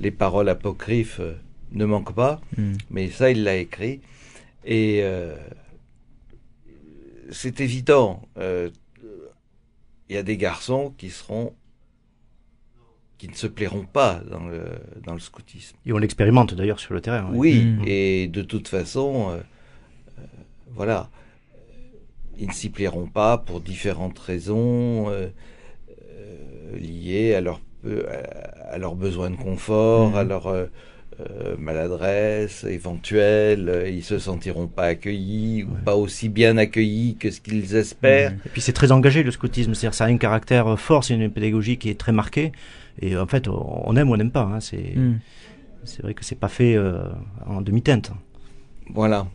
[0.00, 1.34] les paroles apocryphes euh,
[1.72, 2.78] ne manquent pas, Mhm.
[2.90, 4.00] mais ça, il l'a écrit.
[4.64, 5.02] Et
[7.30, 8.22] c'est évident.
[8.36, 8.72] Il
[10.10, 11.52] y a des garçons qui seront.
[13.18, 14.62] Qui ne se plairont pas dans le,
[15.04, 15.76] dans le scoutisme.
[15.86, 17.28] Et on l'expérimente d'ailleurs sur le terrain.
[17.32, 17.82] Oui, Mm.
[17.86, 19.36] et de toute façon, euh,
[20.18, 20.22] euh,
[20.74, 21.08] voilà,
[22.38, 25.28] ils ne s'y plairont pas pour différentes raisons euh,
[25.90, 28.02] euh, liées à leur, euh,
[28.70, 30.16] à leurs besoins de confort, Mhm.
[30.16, 30.66] à leur euh,
[31.20, 33.84] euh, maladresse éventuelle.
[33.90, 38.32] Ils se sentiront pas accueillis ou pas aussi bien accueillis que ce qu'ils espèrent.
[38.32, 38.38] Mhm.
[38.44, 41.30] Et puis c'est très engagé le scoutisme, c'est-à-dire ça a un caractère fort, c'est une
[41.30, 42.52] pédagogie qui est très marquée.
[43.00, 44.42] Et en fait, on aime ou on n'aime pas.
[44.42, 44.60] Hein.
[44.60, 45.20] C'est Mhm.
[45.84, 47.08] c'est vrai que c'est pas fait euh,
[47.46, 48.10] en demi-teinte.
[48.90, 49.26] Voilà,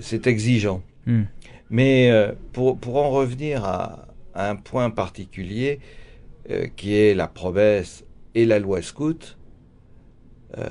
[0.00, 0.82] c'est exigeant.
[1.06, 1.26] Mhm.
[1.70, 5.78] Mais euh, pour, pour en revenir à, à un point particulier,
[6.50, 9.36] euh, qui est la promesse et la loi scout,
[10.58, 10.68] euh,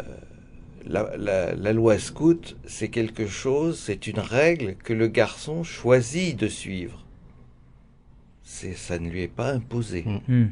[0.85, 6.37] la, la, la loi scout, c'est quelque chose, c'est une règle que le garçon choisit
[6.37, 7.05] de suivre.
[8.43, 10.03] C'est, ça ne lui est pas imposé.
[10.27, 10.47] Mm.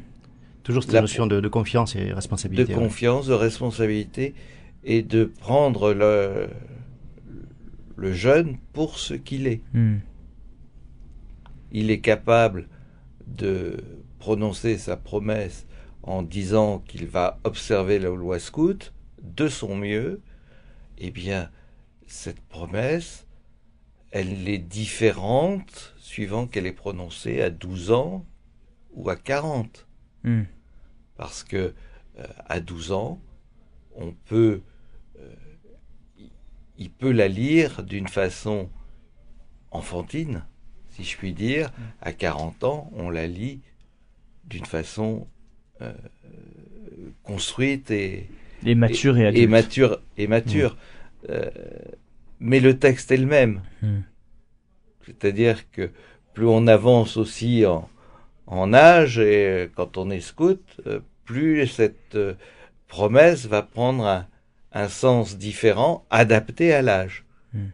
[0.68, 2.74] Toujours cette La- notion de, de confiance et de responsabilité.
[2.74, 2.78] ouais.
[2.78, 4.34] confiance, de responsabilité
[4.84, 6.46] et de prendre le,
[7.96, 9.62] le jeune pour ce qu'il est.
[9.72, 9.96] Hmm.
[11.72, 12.68] Il est capable
[13.26, 13.78] de
[14.18, 15.66] prononcer sa promesse
[16.02, 20.20] en disant qu'il va observer la loi scout de son mieux.
[20.98, 21.48] Eh bien,
[22.06, 23.26] cette promesse,
[24.10, 28.26] elle est différente suivant qu'elle est prononcée à 12 ans
[28.92, 29.86] ou à 40.
[30.24, 30.42] Hmm.
[31.18, 31.74] Parce que
[32.18, 33.20] euh, à 12 ans,
[33.96, 34.62] on peut,
[35.18, 35.34] euh,
[36.78, 38.70] il- peut la lire d'une façon
[39.70, 40.44] enfantine,
[40.88, 41.70] si je puis dire.
[42.00, 43.60] À 40 ans, on la lit
[44.44, 45.26] d'une façon
[45.82, 45.92] euh,
[47.24, 48.28] construite et,
[48.64, 49.50] Et mature et, et, adulte.
[49.50, 50.00] mature.
[50.16, 50.76] Et mature.
[52.40, 53.60] Mais le texte est le même.
[53.82, 54.00] Hmm.
[55.04, 55.90] C'est-à-dire que
[56.34, 57.88] plus on avance aussi en,
[58.48, 62.34] en âge et euh, quand on est scout, euh, plus cette euh,
[62.88, 64.26] promesse va prendre un,
[64.72, 67.24] un sens différent, adapté à l'âge.
[67.52, 67.66] Mm.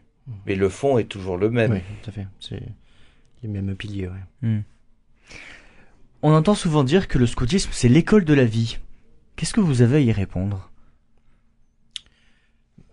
[0.45, 1.71] Mais le fond est toujours le même.
[1.71, 2.27] Oui, tout à fait.
[2.39, 2.61] C'est
[3.43, 4.07] les mêmes piliers.
[4.07, 4.47] ouais.
[4.49, 4.61] Hmm.
[6.21, 8.79] On entend souvent dire que le scoutisme, c'est l'école de la vie.
[9.35, 10.71] Qu'est-ce que vous avez à y répondre?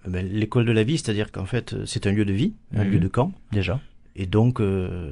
[0.07, 2.91] Ben, L'école de la vie, c'est-à-dire qu'en fait, c'est un lieu de vie, un Mhm.
[2.91, 3.33] lieu de camp.
[3.53, 3.81] Déjà
[4.15, 5.11] Et donc, euh,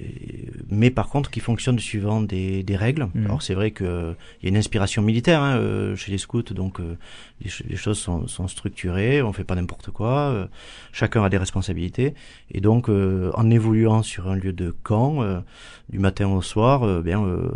[0.00, 3.08] et- mais par contre, qui fonctionne suivant des, des règles.
[3.24, 6.18] Alors c'est vrai que euh, il y a une inspiration militaire hein, euh, chez les
[6.18, 6.96] scouts, donc euh,
[7.40, 10.30] les, ch- les choses sont, sont structurées, on fait pas n'importe quoi.
[10.30, 10.46] euh,
[10.92, 12.14] chacun a des responsabilités,
[12.50, 15.40] et donc euh, en évoluant sur un lieu de camp, euh,
[15.88, 17.50] du matin au soir, euh, bien, euh,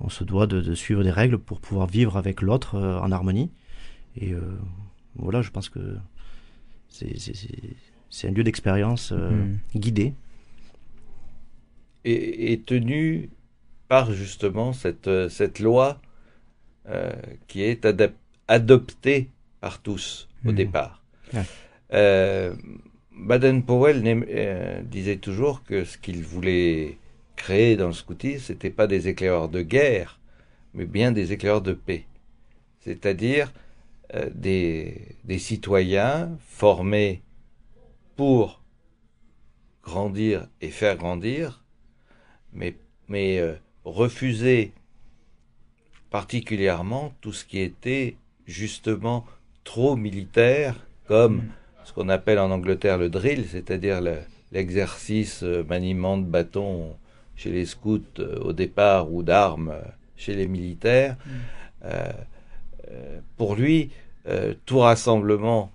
[0.00, 3.10] on se doit de, de suivre des règles pour pouvoir vivre avec l'autre euh, en
[3.10, 3.50] harmonie.
[4.16, 4.40] Et euh,
[5.16, 5.96] voilà, je pense que
[6.88, 7.18] c'est
[8.14, 9.58] c'est- un lieu d'expérience euh, Hmm.
[9.74, 10.14] guidé.
[12.04, 13.30] Et, et tenu
[13.88, 16.00] par justement cette, euh, cette loi
[16.88, 17.12] euh,
[17.48, 18.12] qui est adap-
[18.46, 20.54] adoptée par tous au Mhm.
[20.56, 21.02] départ.
[21.32, 21.42] Ouais.
[21.94, 22.54] Euh,
[23.16, 26.98] Baden-Powell euh, disait toujours que ce qu'il voulait
[27.36, 30.20] créer dans le scoutisme, c'était pas des éclaireurs de guerre,
[30.74, 32.04] mais bien des éclaireurs de paix.
[32.80, 33.52] C'est-à-dire
[34.14, 37.22] euh, des, des citoyens formés
[38.16, 38.60] pour
[39.82, 41.62] grandir et faire grandir,
[42.52, 42.76] mais,
[43.08, 44.72] mais euh, refuser
[46.10, 49.24] particulièrement tout ce qui était justement
[49.64, 51.44] trop militaire, comme
[51.84, 54.20] ce qu'on appelle en Angleterre le drill, c'est-à-dire le-
[54.52, 56.96] l'exercice euh, maniement de bâton
[57.36, 59.74] chez les scouts euh, au départ ou d'armes
[60.16, 61.16] chez les militaires.
[61.84, 62.12] Euh,
[63.36, 63.90] pour lui,
[64.66, 65.72] tout rassemblement,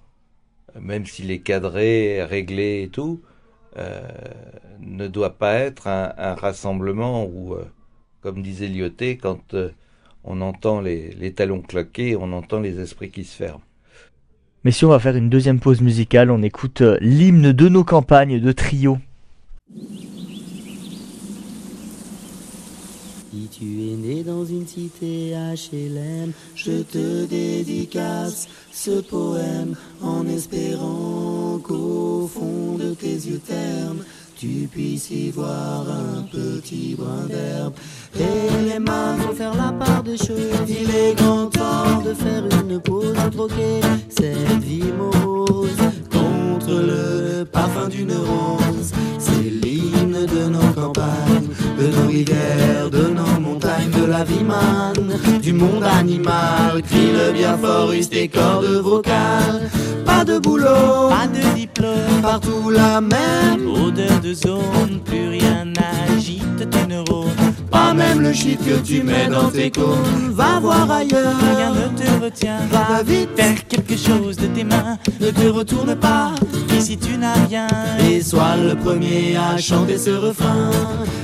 [0.82, 3.22] même s'il est cadré, réglé et tout,
[3.78, 4.02] euh,
[4.80, 7.65] ne doit pas être un, rassemblement où, euh,
[8.22, 9.70] comme disait Lyoté, quand euh,
[10.24, 13.62] on entend les, talons claquer, on entend les esprits qui se ferment.
[14.63, 18.39] Mais si on va faire une deuxième pause musicale, on écoute l'hymne de nos campagnes
[18.39, 18.98] de trio.
[23.32, 31.60] Si tu es né dans une cité HLM, je te dédicace ce poème en espérant
[31.62, 34.06] qu'au fond de tes yeux ternes,
[34.38, 37.74] tu puisses y voir un petit brin d'herbe.
[38.17, 40.69] Et les mains vont faire la part des choses.
[40.69, 45.76] Il est grand temps de faire une pause, de troquer cette vie morose
[46.10, 48.93] contre le parfum d'une rose.
[49.17, 51.49] C'est l'hymne de nos campagnes,
[51.80, 56.82] de nos rivières, de nos montagnes, de la vie manne, du monde animal.
[56.88, 59.70] Crie le bien fort, use tes cordes vocales.
[60.06, 63.68] Pas de boulot, Pas de diplôme, partout la même.
[63.68, 67.30] odeur de zone, plus rien n'agite tes neurones.
[67.72, 70.32] Pas même le shit que tu mets dans tes cônes.
[70.32, 72.58] Va voir ailleurs, Rien ne te retient.
[72.72, 74.98] va vite, Faire quelque chose de tes mains.
[75.22, 76.32] ne te retourne pas.
[76.80, 77.68] Ici tu n'as rien.
[78.10, 80.72] Et sois le premier à chanter ce refrain.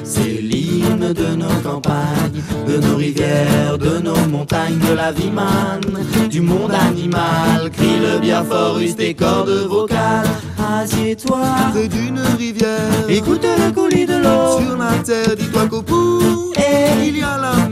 [0.04, 6.30] C'est l'hymne de nos campagnes, de nos rivières, de nos montagnes, de la vie manne,
[6.30, 7.72] du monde animal.
[7.72, 10.28] Crie le bien fort, use tes cordes vocales.
[10.60, 11.40] Assieds-toi
[11.72, 13.08] près d'une rivière.
[13.08, 14.60] écoute le coulis de l'eau.
[14.60, 17.65] Sur la terre, dis-toi qu'au bout, Et, il y a la.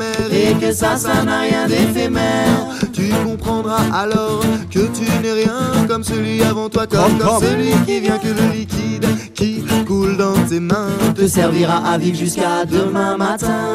[0.44, 2.68] Et que ça, ça n'a rien d'éphémère.
[2.92, 8.18] Tu comprendras alors que tu n'es rien comme celui avant toi, comme, celui qui vient
[8.18, 13.74] que le liquide qui coule dans tes mains te servira à vivre jusqu'à demain matin.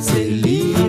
[0.00, 0.30] C'est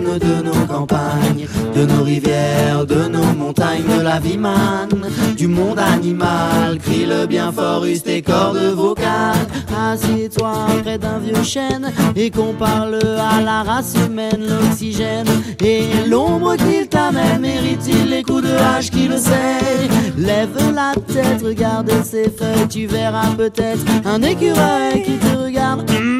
[0.00, 5.78] de nos campagnes, de nos rivières, de nos montagnes, de la vie manne, du monde
[5.78, 6.78] animal.
[6.78, 9.46] Crie le bien fort, use cordes vocales.
[9.76, 15.28] Assieds-toi près d'un vieux chêne et qu'on parle à la race humaine, l'oxygène
[15.62, 17.40] et l'ombre qu'il t'amène.
[17.40, 19.88] Mérite-t-il les coups de hache qui le sait?
[20.16, 25.90] Lève la tête, regarde ses feuilles, tu verras peut-être un écureuil qui te regarde.
[25.90, 26.19] Hum,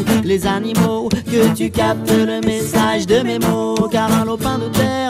[0.23, 3.87] les animaux que tu captes le message de mes mots.
[3.91, 5.09] Car un lopin de terre,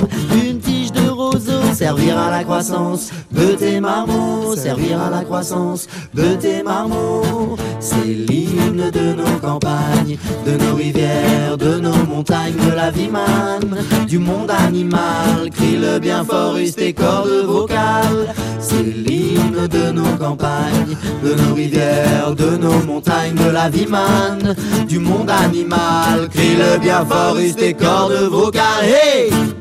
[1.31, 4.55] tige de roseau servira à la croissance de tes marmots.
[4.57, 7.57] À la croissance de tes marmots.
[7.79, 13.77] C'est l'hymne de nos campagnes, de nos rivières, de nos montagnes, de la vie manne,
[14.07, 15.49] du monde animal.
[15.51, 18.33] Crie le bien fort, use cordes vocales.
[18.59, 24.55] C'est l'hymne de nos campagnes, de nos rivières, de nos montagnes, de la vie manne,
[24.87, 26.29] du monde animal.
[26.29, 28.83] Crie le bien fort, use cordes vocales.
[28.83, 29.60] Hey!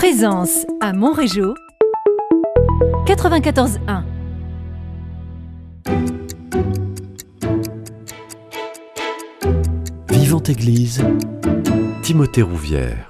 [0.00, 1.54] Présence à Montrégeau
[3.06, 4.02] 94.1
[10.08, 11.04] Vivante Église,
[12.02, 13.09] Timothée Rouvière.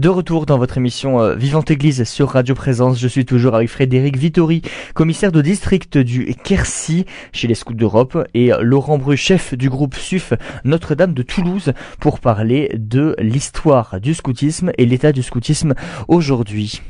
[0.00, 3.68] De retour dans votre émission euh, Vivante Église sur Radio Présence, je suis toujours avec
[3.68, 4.62] Frédéric Vittori,
[4.94, 9.94] commissaire de district du Quercy chez les Scouts d'Europe et Laurent Bru, chef du groupe
[9.96, 10.32] SUF
[10.64, 15.74] Notre-Dame de Toulouse pour parler de l'histoire du scoutisme et l'état du scoutisme
[16.08, 16.80] aujourd'hui.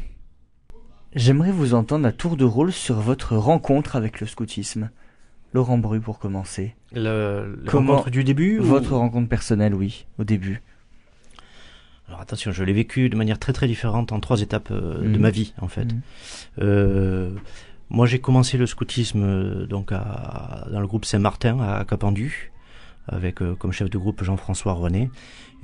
[1.16, 4.88] J'aimerais vous entendre à tour de rôle sur votre rencontre avec le scoutisme.
[5.52, 6.76] Laurent Bru pour commencer.
[6.94, 10.62] Le, le Comment- rencontre du début ou- Votre rencontre personnelle, oui, au début.
[12.10, 15.08] Alors attention, je l'ai vécu de manière très très différente en trois étapes euh, de
[15.08, 15.18] Mhm.
[15.20, 15.84] ma vie en fait.
[15.92, 16.00] Mhm.
[16.60, 17.30] Euh,
[17.88, 22.50] moi j'ai commencé le scoutisme euh, donc à, dans le groupe Saint-Martin à Capendu
[23.06, 25.08] avec euh, comme chef de groupe Jean-François René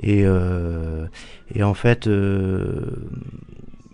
[0.01, 1.07] et euh,
[1.55, 3.09] et en fait euh,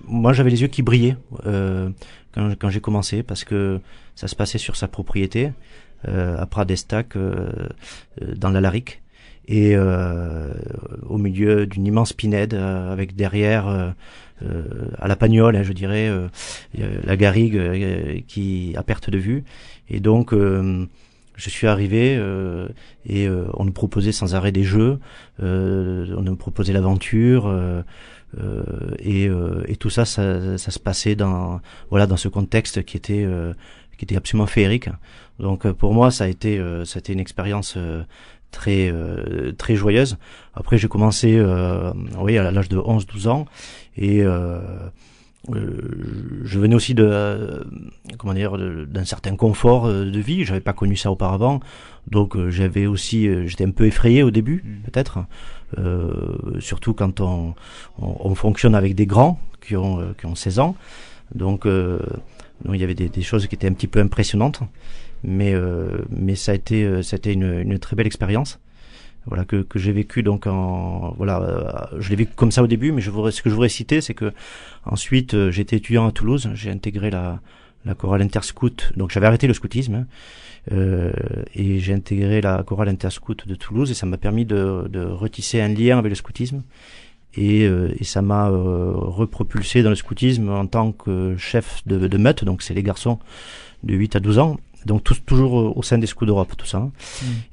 [0.05, 1.91] moi j'avais les yeux qui brillaient euh,
[2.35, 3.81] quand, quand j'ai commencé parce que
[4.15, 5.53] ça se passait sur sa propriété
[6.09, 7.17] euh, à Pradestac
[8.37, 9.02] dans l'Alaric
[9.53, 10.51] et euh,
[11.07, 13.93] au milieu d'une immense pinède euh, avec derrière euh,
[14.99, 16.11] à la pagnole, hein, je dirais,
[16.75, 19.45] la garrigue qui à perte de vue.
[19.89, 22.67] Et donc, je suis arrivé euh,
[23.07, 24.99] et euh, on nous proposait sans arrêt des jeux,
[25.43, 27.45] euh, on nous proposait l'aventure.
[28.99, 29.29] et,
[29.69, 33.29] et tout ça, ça, ça se passait dans voilà dans ce contexte qui était
[33.99, 34.89] qui était absolument féerique.
[35.39, 37.77] Donc pour moi, ça a été ça a été une expérience
[38.53, 40.17] très euh, très joyeuse.
[40.55, 43.47] Après, j'ai commencé euh, oui à l'âge de 11-12 ans
[43.97, 44.61] et euh,
[45.51, 47.65] euh, je venais aussi de euh,
[48.19, 50.45] comment dire d'un certain confort euh, de vie.
[50.45, 51.59] J'avais pas connu ça auparavant,
[52.09, 54.83] donc j'avais aussi j'étais un peu effrayé au début Mhm.
[54.85, 55.19] peut-être,
[55.79, 57.55] euh, surtout quand on,
[57.99, 60.77] on on fonctionne avec des grands qui ont qui ont 16 ans.
[61.35, 61.99] Donc euh,
[62.65, 64.61] donc il y avait des, des choses qui étaient un petit peu impressionnantes,
[65.25, 68.59] mais euh, mais ça a été euh, ça a été une, une très belle expérience.
[69.27, 72.67] Voilà que, que j'ai vécu donc en voilà euh, je l'ai vécu comme ça au
[72.67, 74.33] début mais je voudrais ce que je voudrais citer c'est que
[74.85, 77.41] ensuite j'étais étudiant à Toulouse j'ai intégré la
[77.85, 80.07] la chorale interscout donc j'avais arrêté le scoutisme hein,
[80.73, 81.13] euh,
[81.55, 85.61] et j'ai intégré la chorale interscout de Toulouse et ça m'a permis de, de retisser
[85.61, 86.65] un lien avec le scoutisme
[87.37, 92.45] et, et ça m'a repropulsé dans le scoutisme en tant que chef de, de meute
[92.45, 93.21] donc c'est les garçons
[93.85, 94.57] de 8 à 12 ans
[94.87, 96.93] donc tous, toujours au- au sein des scouts d'Europe tout ça hein.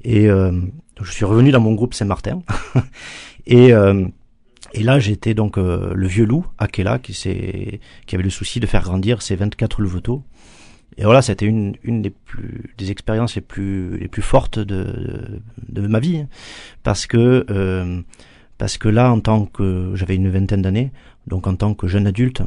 [0.02, 0.52] et euh,
[1.02, 2.42] je suis revenu dans mon groupe Saint-Martin
[3.46, 4.06] et euh,
[4.72, 8.66] et là j'étais donc euh, le vieux loup Akela qui qui avait le souci de
[8.66, 10.22] faire grandir ses 24 louveteaux
[10.96, 15.40] et voilà c'était une une des plus des expériences les plus les plus fortes de
[15.68, 16.28] de, de ma vie hein.
[16.82, 18.00] parce que euh,
[18.58, 20.90] parce que là en tant que j'avais une vingtaine d'années
[21.26, 22.42] donc en tant que jeune adulte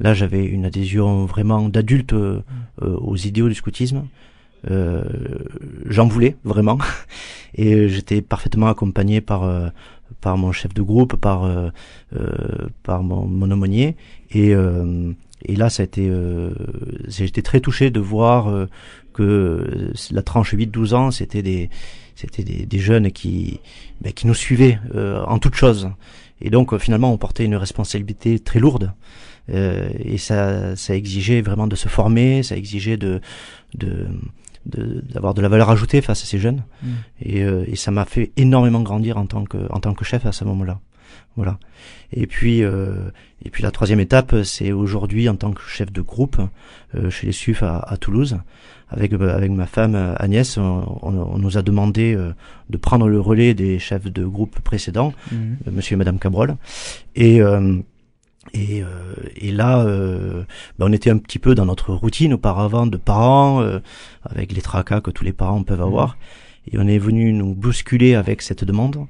[0.00, 2.42] là j'avais une adhésion vraiment d'adulte euh,
[2.82, 4.04] euh, aux idéaux du scoutisme
[4.70, 5.04] euh,
[5.86, 6.78] j'en voulais vraiment
[7.54, 9.68] et j'étais parfaitement accompagné par euh,
[10.20, 11.70] par mon chef de groupe par euh,
[12.16, 13.96] euh, par mon, mon aumônier
[14.30, 15.12] et euh,
[15.44, 16.50] Et là, ça a été, euh,
[17.20, 18.66] été très touché de voir
[19.12, 21.70] que la tranche 8-12 ans, c'était des,
[22.16, 23.60] c'était des, des jeunes qui,
[24.00, 25.88] ben, qui nous suivaient euh, en toutes choses.
[26.40, 28.92] Et donc, finalement, on portait une responsabilité très lourde.
[29.50, 33.20] Euh, et ça, ça exigeait vraiment de se former, ça exigeait de,
[33.76, 34.06] de,
[34.66, 36.62] d'avoir de, la valeur ajoutée face à ces jeunes.
[36.82, 36.88] Mm.
[37.22, 40.26] Et, euh, et ça m'a fait énormément grandir en tant que, en tant que chef
[40.26, 40.80] à ce moment-là.
[41.36, 41.58] Voilà.
[42.12, 43.10] Et puis, euh,
[43.44, 46.36] et puis la troisième étape, c'est aujourd'hui en tant que chef de groupe
[46.94, 48.38] euh, chez les SUF à, à Toulouse.
[48.90, 52.32] Avec, euh, avec ma femme Agnès, on, on- on nous a demandé euh,
[52.70, 55.36] de prendre le relais des chefs de groupe précédents, euh,
[55.70, 56.56] Monsieur et Madame Cabrol.
[57.14, 57.76] Et, euh,
[58.52, 58.86] et, euh,
[59.36, 60.44] et là, euh,
[60.78, 63.80] ben, on était un petit peu dans notre routine auparavant de parents, euh,
[64.24, 66.16] avec les tracas que tous les parents peuvent avoir.
[66.70, 69.06] Et on est venu nous bousculer avec cette demande.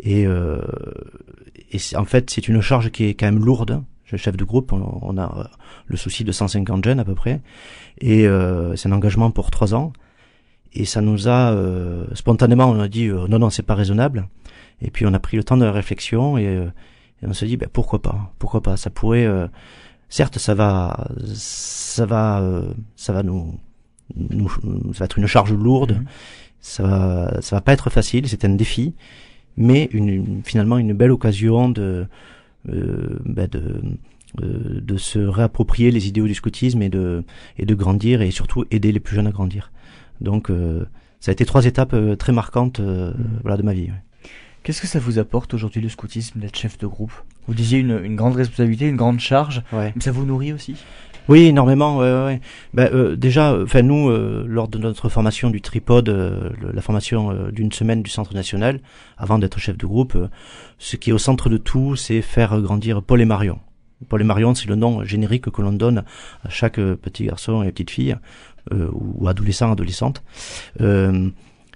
[0.00, 0.60] Et, euh,
[1.72, 3.82] et en fait, c'est une charge qui est quand même lourde.
[4.04, 5.44] Je suis chef de groupe, on, on a euh,
[5.86, 7.40] le souci de 150 jeunes à peu près.
[8.00, 9.92] Et euh, c'est un engagement pour trois ans.
[10.74, 14.26] Et ça nous a, euh, spontanément, on a dit non, non, c'est pas raisonnable.
[14.80, 16.66] Et puis on a pris le temps de la réflexion et, euh,
[17.22, 18.76] et on se dit ben, pourquoi pas, pourquoi pas.
[18.76, 19.46] Ça pourrait, euh,
[20.08, 23.58] certes, ça va, ça va, euh, ça va nous,
[24.16, 24.48] nous,
[24.92, 25.92] ça va être une charge lourde.
[25.92, 26.04] Mhm.
[26.60, 28.28] Ça va, ça va pas être facile.
[28.28, 28.94] C'est un défi,
[29.56, 32.06] mais une, finalement une belle occasion de,
[32.68, 33.82] euh, ben, de
[34.42, 37.22] euh, de se réapproprier les idéaux du scoutisme et de
[37.58, 39.72] et de grandir et surtout aider les plus jeunes à grandir.
[40.22, 40.86] Donc euh,
[41.20, 43.12] ça a été trois étapes euh, très marquantes euh,
[43.42, 43.90] voilà de ma vie.
[43.90, 44.02] ouais.
[44.62, 47.12] Qu'est-ce que ça vous apporte aujourd'hui le scoutisme d'être chef de groupe?
[47.48, 49.92] Vous disiez une, une grande responsabilité, une grande charge, Ouais.
[49.96, 50.76] mais ça vous nourrit aussi?
[51.28, 51.98] Oui, énormément.
[51.98, 52.40] Ouais, ouais.
[52.74, 57.30] Ben, euh, déjà, enfin nous, euh, lors de notre formation du tripode, euh, la formation
[57.30, 58.80] euh, d'une semaine du Centre national,
[59.18, 60.28] avant d'être chef de groupe, euh,
[60.78, 63.58] ce qui est au centre de tout, c'est faire grandir Paul et Marion.
[64.08, 66.02] Paul et Marion, c'est le nom générique que l'on donne
[66.44, 68.16] à chaque euh, petit garçon et petite fille,
[68.72, 70.22] euh, ou adolescent, adolescente.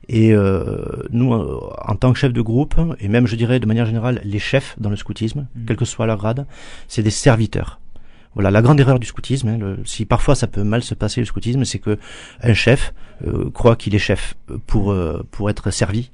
[0.08, 3.66] Et euh, nous, euh, en tant que chef de groupe, et même je dirais de
[3.66, 5.64] manière générale, les chefs dans le scoutisme, Mhm.
[5.66, 6.46] quel que soit leur grade,
[6.88, 7.80] c'est des serviteurs.
[8.34, 11.20] Voilà, la grande erreur du scoutisme, hein, le- si parfois ça peut mal se passer
[11.20, 11.98] le scoutisme, c'est que
[12.42, 12.92] un chef
[13.26, 14.34] euh, croit qu'il est chef
[14.66, 16.10] pour euh, pour être servi,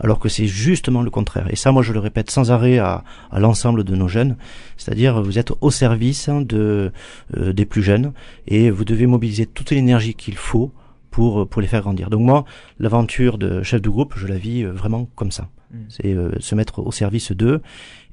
[0.00, 1.46] alors que c'est justement le contraire.
[1.48, 4.36] Et ça, moi, je le répète sans arrêt à, à l'ensemble de nos jeunes,
[4.76, 6.90] c'est-à-dire vous êtes au service de
[7.36, 8.12] euh, des plus jeunes
[8.48, 10.72] et vous devez mobiliser toute l'énergie qu'il faut
[11.10, 12.10] pour pour les faire grandir.
[12.10, 12.44] Donc moi,
[12.78, 15.48] l'aventure de chef de groupe, je la vis euh, vraiment comme ça.
[15.72, 15.76] Mm.
[15.88, 17.60] C'est euh, se mettre au service d'eux.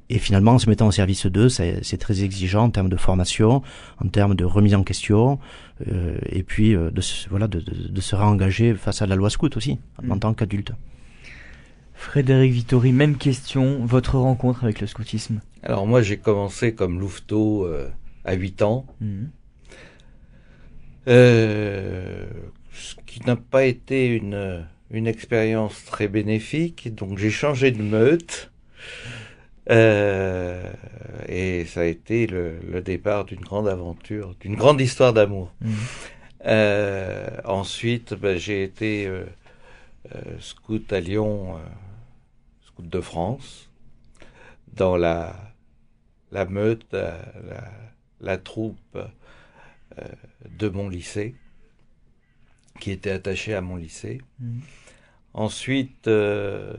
[0.10, 2.96] Et finalement, en se mettant au service d'eux, c'est c'est très exigeant en termes de
[2.96, 3.62] formation,
[4.04, 5.38] en termes de remise en question,
[5.92, 9.16] euh, et puis euh, de, se- voilà, de, de, de se réengager face à la
[9.18, 9.80] loi scout aussi,
[10.10, 10.20] en Mm.
[10.20, 10.72] tant qu'adulte.
[11.94, 15.42] Frédéric Vittori, même question, votre rencontre avec le scoutisme?
[15.64, 17.90] Alors moi j'ai commencé comme louveteau euh,
[18.24, 19.30] à 8 ans, Mhm.
[21.10, 22.26] euh,
[22.78, 28.52] ce qui n'a pas été une, une expérience très bénéfique, donc j'ai changé de meute.
[29.70, 30.72] Euh,
[31.28, 35.52] et ça a été le, le départ d'une grande aventure, d'une grande histoire d'amour.
[35.62, 35.74] Mhm.
[36.46, 39.26] Euh, ensuite, ben, j'ai été euh,
[40.16, 41.60] euh, scout à Lyon, euh,
[42.66, 43.70] scout de France,
[44.74, 45.36] dans la,
[46.32, 46.96] la meute,
[48.22, 50.04] la, troupe euh,
[50.58, 51.36] de mon lycée,
[52.80, 54.22] qui était attachée à mon lycée.
[54.40, 54.62] Mhm.
[55.34, 56.74] Ensuite, euh,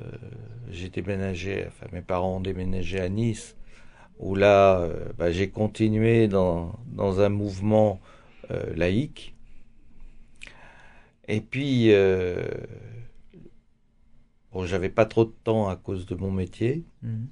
[0.71, 3.57] j'ai déménagé, enfin mes parents ont déménagé à Nice,
[4.19, 8.01] où là, euh, bah, j'ai continué dans, dans un mouvement
[8.51, 9.35] euh, laïque.
[11.29, 11.93] Et puis,
[14.53, 17.29] bon, j'avais pas trop de temps à cause de mon métier, Mhm.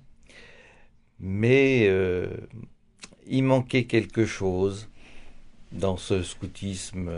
[1.18, 1.90] mais
[3.26, 4.88] il manquait quelque chose
[5.72, 7.10] dans ce scoutisme.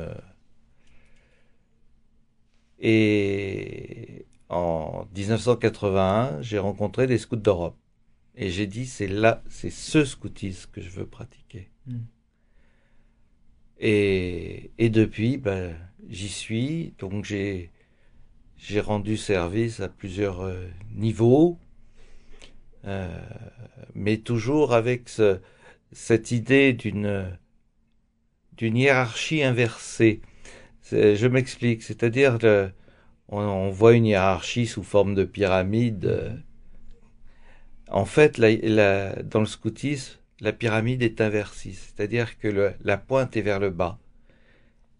[2.81, 7.77] Et en 1981, j'ai rencontré des scouts d'Europe.
[8.35, 11.71] Et j'ai dit, c'est là, c'est ce scoutisme que je veux pratiquer.
[11.87, 11.99] Mm.
[13.81, 15.77] Et, et depuis, ben,
[16.09, 16.95] j'y suis.
[16.99, 17.71] Donc j'ai,
[18.57, 21.59] j'ai rendu service à plusieurs euh, niveaux.
[22.85, 23.09] Euh,
[23.95, 25.41] mais toujours avec ce,
[25.93, 27.37] cette idée d'une,
[28.57, 30.21] d'une hiérarchie inversée.
[30.91, 32.71] Je m'explique, c'est-à-dire le-
[33.29, 36.07] on, on voit une hiérarchie sous forme de pyramide.
[36.07, 36.35] euh.
[37.89, 42.97] En fait, la- la- dans le scoutisme, la pyramide est inversée, c'est-à-dire que le- la
[42.99, 43.99] pointe est vers le bas,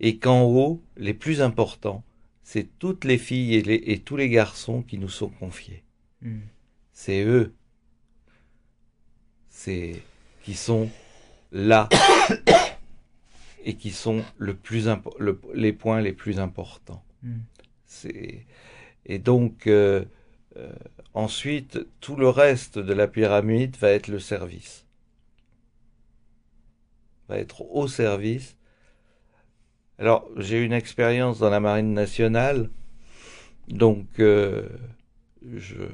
[0.01, 2.03] et qu'en haut, les plus importants,
[2.43, 5.85] c'est toutes les filles et, les- et tous les garçons qui nous sont confiés.
[6.23, 6.43] Mhm.
[6.93, 7.55] C'est eux,
[9.49, 10.03] c'est
[10.43, 10.91] qui sont
[11.53, 11.89] là
[13.69, 17.05] et qui sont le plus impo- le- les points les plus importants.
[17.23, 17.41] Mm.
[17.85, 18.47] C'est
[19.07, 20.05] et donc euh,
[20.57, 20.73] euh,
[21.15, 24.87] ensuite tout le reste de la pyramide va être le service,
[27.29, 28.57] va être au service.
[29.99, 32.71] Alors j'ai une expérience dans la marine nationale,
[33.69, 34.67] donc euh,
[35.57, 35.85] je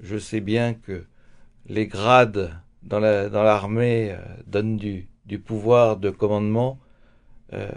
[0.00, 1.04] je sais bien que
[1.66, 2.52] les grades
[2.82, 6.78] dans la dans l'armée donnent du du pouvoir de commandement.
[7.52, 7.70] Euh,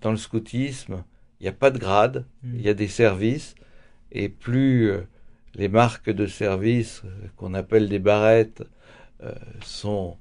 [0.00, 1.04] dans le scoutisme,
[1.40, 3.54] il n'y a pas de grade, il y a des services,
[4.12, 5.06] et plus euh,
[5.54, 8.62] les marques de service euh, qu'on appelle des barrettes
[9.62, 10.18] sont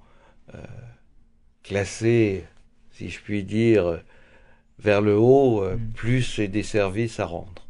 [1.64, 2.46] classées,
[2.92, 4.00] si je puis dire,
[4.80, 5.92] vers le haut, euh, Mm.
[5.94, 7.68] plus c'est des services à rendre.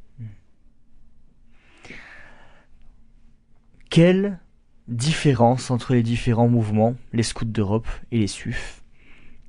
[3.89, 4.39] Quelle
[4.87, 8.83] différence entre les différents mouvements, les scouts d'Europe et les SUF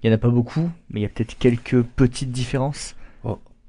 [0.07, 2.95] Il n'y en a pas beaucoup, mais il y a peut-être quelques petites différences.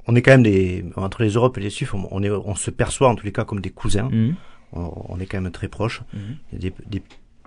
[0.10, 2.54] On est quand même des entre les Europes et les SUF, on, on est, on
[2.54, 4.08] se perçoit en tous les cas comme des cousins.
[4.10, 4.36] Mhm.
[4.74, 6.02] On, on est quand même très proches.
[6.14, 6.38] Mhm.
[6.54, 7.00] Il y a des, des,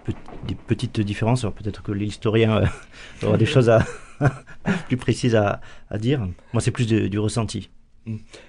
[0.04, 0.12] pe-
[0.48, 1.44] des petites différences.
[1.44, 2.66] Alors peut-être que l'historien euh,
[3.26, 3.86] aura des choses à
[4.88, 6.20] plus précises à, à dire.
[6.52, 7.70] Moi, c'est plus de- du ressenti.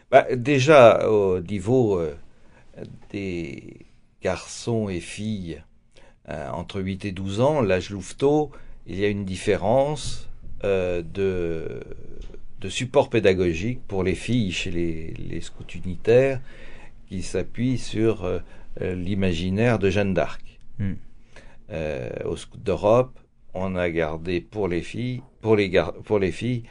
[0.10, 2.16] Bah, déjà, au niveau euh,
[3.12, 3.78] des
[4.22, 5.62] garçons et filles
[6.30, 8.52] euh, entre 8 et 12 ans, l'âge louveteau,
[8.88, 10.28] il y a une différence
[10.64, 11.82] euh, de,
[12.60, 16.42] de support pédagogique pour les filles chez les, les scouts unitaires
[17.08, 18.40] qui s'appuie sur euh,
[18.80, 20.60] l'imaginaire de Jeanne d'Arc.
[20.80, 20.94] Mm.
[21.72, 23.20] Euh, au scout d'Europe,
[23.54, 26.64] on a gardé pour les filles, pour les, gar- pour les filles,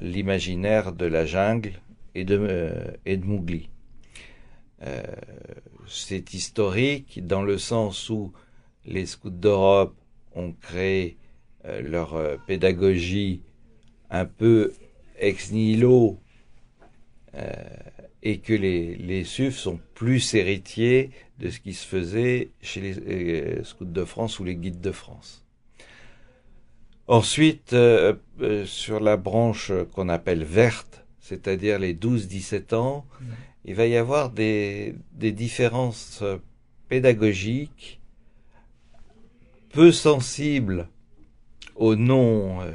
[0.00, 1.72] l'imaginaire de la jungle
[2.14, 3.68] et de, euh, et de Mowgli.
[4.82, 5.02] Euh,
[5.88, 8.32] c'est historique dans le sens où
[8.84, 9.96] les scouts d'Europe
[10.34, 11.16] ont créé
[11.64, 13.42] leur euh, pédagogie
[14.10, 14.72] un peu
[15.18, 16.18] ex nihilo
[17.34, 17.52] euh,
[18.22, 22.98] et que les, les SUF sont plus héritiers de ce qui se faisait chez les
[22.98, 25.44] euh, scouts de France ou les guides de France.
[27.06, 33.06] Ensuite, euh, euh, sur la branche qu'on appelle verte, c'est-à-dire les 12-17 ans,
[33.64, 36.36] il va y avoir des, des différences euh,
[36.88, 38.00] pédagogiques
[39.70, 40.88] peu sensibles
[41.78, 42.72] aux non euh,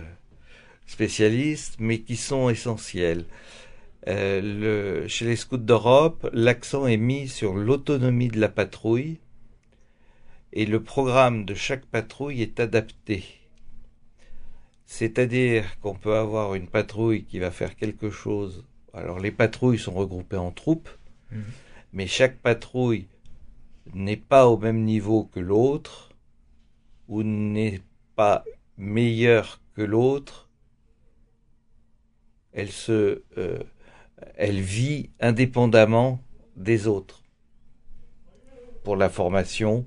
[0.87, 3.25] spécialistes, mais qui sont essentielles.
[4.07, 9.19] Euh, le, chez les scouts d'Europe, l'accent est mis sur l'autonomie de la patrouille
[10.51, 13.23] et le programme de chaque patrouille est adapté.
[14.85, 18.65] C'est-à-dire qu'on peut avoir une patrouille qui va faire quelque chose.
[18.93, 20.89] Alors les patrouilles sont regroupées en troupes,
[21.31, 21.43] Mhm.
[21.93, 23.07] mais chaque patrouille
[23.93, 26.11] n'est pas au même niveau que l'autre
[27.07, 27.81] ou n'est
[28.15, 28.43] pas
[28.77, 30.49] meilleure que l'autre.
[32.51, 33.59] Elle se, euh,
[34.35, 36.21] elle vit indépendamment
[36.55, 37.23] des autres
[38.83, 39.85] pour la formation,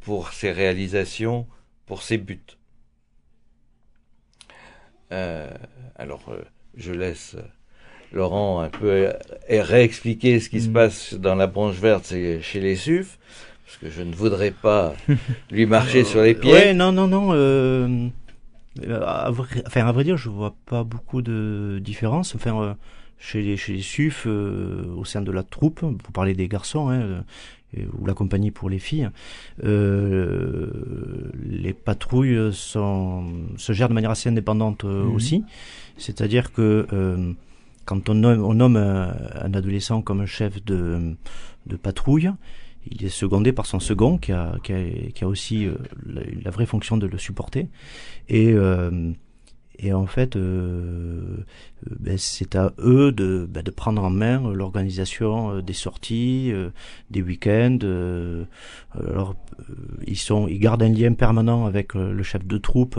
[0.00, 1.46] pour ses réalisations,
[1.84, 2.40] pour ses buts.
[5.12, 5.50] Euh,
[5.94, 6.42] alors, euh,
[6.74, 7.36] je laisse
[8.12, 9.12] Laurent un peu
[9.48, 10.72] réexpliquer ce qui se Mm.
[10.72, 13.18] passe dans la branche verte chez les SUF,
[13.66, 14.94] parce que je ne voudrais pas
[15.50, 16.52] lui marcher sur les pieds.
[16.52, 17.28] Ouais, non, non, non.
[17.32, 18.08] Euh,
[19.04, 22.34] à, vrai, enfin, à vrai dire, je vois pas beaucoup de différence.
[22.34, 22.74] Enfin, euh,
[23.18, 26.88] chez les chez les SUF, euh, au sein de la troupe, vous parlez des garçons,
[26.90, 27.22] hein, euh,
[27.98, 29.08] ou la compagnie pour les filles,
[29.64, 30.70] euh,
[31.44, 33.24] les patrouilles sont,
[33.56, 35.14] se gèrent de manière assez indépendante Mhm.
[35.14, 35.44] aussi.
[35.96, 37.32] C'est-à-dire que euh,
[37.84, 41.14] quand on nomme, on nomme un, un adolescent comme chef de,
[41.66, 42.30] de patrouille,
[42.90, 45.74] il est secondé par son second qui a, qui a, qui a aussi euh,
[46.04, 47.68] la, vraie fonction de le supporter.
[48.28, 49.12] Et, euh,
[49.78, 54.52] et en fait, euh, euh, ben, c'est à eux de, ben, de prendre en main
[54.52, 56.52] l'organisation euh, des sorties,
[57.10, 57.78] des week-ends.
[58.94, 59.34] alors,
[60.06, 62.98] ils sont, ils gardent un lien permanent avec le chef de troupe.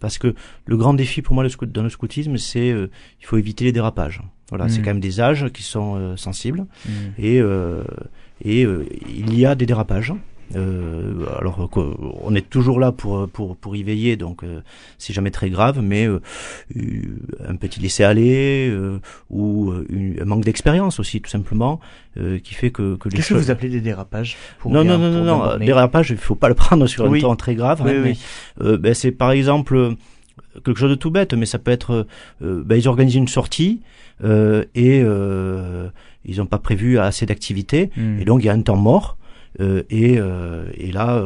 [0.00, 0.34] parce que
[0.66, 4.22] le grand défi pour moi dans le scoutisme, c'est il faut éviter les dérapages.
[4.50, 4.84] Voilà, c'est Mhm.
[4.84, 6.92] quand même des âges qui sont euh, sensibles Mhm.
[7.18, 7.82] et euh,
[8.44, 10.12] et euh, il y a des dérapages.
[10.56, 14.62] Euh, alors quoi, on est toujours là pour pour pour y veiller, donc euh,
[14.98, 16.20] c'est jamais très grave, mais euh,
[16.76, 16.80] euh,
[17.48, 18.98] un petit laisser aller euh,
[19.30, 21.78] ou euh, une- un manque d'expérience aussi tout simplement
[22.18, 24.98] euh, qui fait que que les Qu'est-ce que vous appelez des dérapages pour non, bien-
[24.98, 27.18] non, non, non, non, dérapage, il faut pas le prendre sur Oui.
[27.18, 27.80] un ton très grave.
[27.84, 28.18] Oui, hein, oui.
[28.58, 29.92] mais, euh, ben, c'est par exemple euh,
[30.64, 32.06] quelque chose de tout bête, mais ça peut être,
[32.42, 33.80] euh, ben, ils organisent une sortie
[34.24, 35.88] euh, et euh,
[36.24, 38.20] ils n'ont pas prévu assez d'activités, Mhm.
[38.20, 39.16] et donc il y a un temps mort.
[39.58, 41.24] euh, et, euh, et là,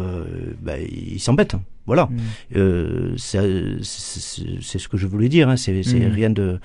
[0.62, 1.56] ben, ils s'embêtent.
[1.86, 2.16] voilà, Mm.
[2.56, 5.48] euh, c'est ce que je voulais dire.
[5.50, 5.56] Hein.
[5.56, 6.10] C'est Mhm.
[6.12, 6.58] rien de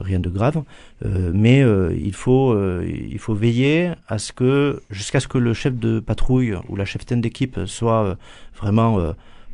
[0.00, 0.62] rien de grave,
[1.04, 5.38] Euh, mais euh, il faut euh, il faut veiller à ce que jusqu'à ce que
[5.38, 8.14] le chef de patrouille ou la cheftaine d'équipe soit euh,
[8.60, 8.98] vraiment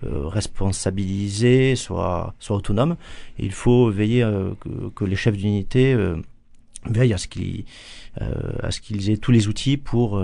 [0.05, 2.96] euh, euh, responsabilisé, soit soit autonome.
[3.38, 6.16] Il faut veiller euh, que, que les chefs d'unité euh,
[6.86, 7.64] veillent à ce qu'ils
[8.20, 10.20] euh, à ce qu'ils aient tous les outils pour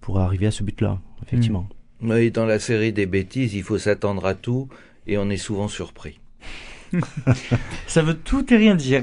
[0.00, 0.98] pour arriver à ce but-là.
[1.22, 1.68] Effectivement.
[2.02, 4.68] Oui, dans la série des bêtises, il faut s'attendre à tout
[5.06, 6.18] et on est souvent surpris.
[7.86, 9.02] Ça veut tout et rien dire.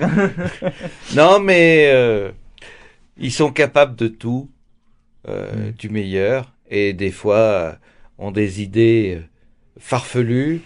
[1.16, 2.32] Non, mais euh,
[3.18, 4.50] ils sont capables de tout,
[5.28, 5.72] euh, Mm.
[5.74, 7.78] du meilleur, et des fois
[8.18, 9.22] ont des idées
[9.80, 10.62] farfelues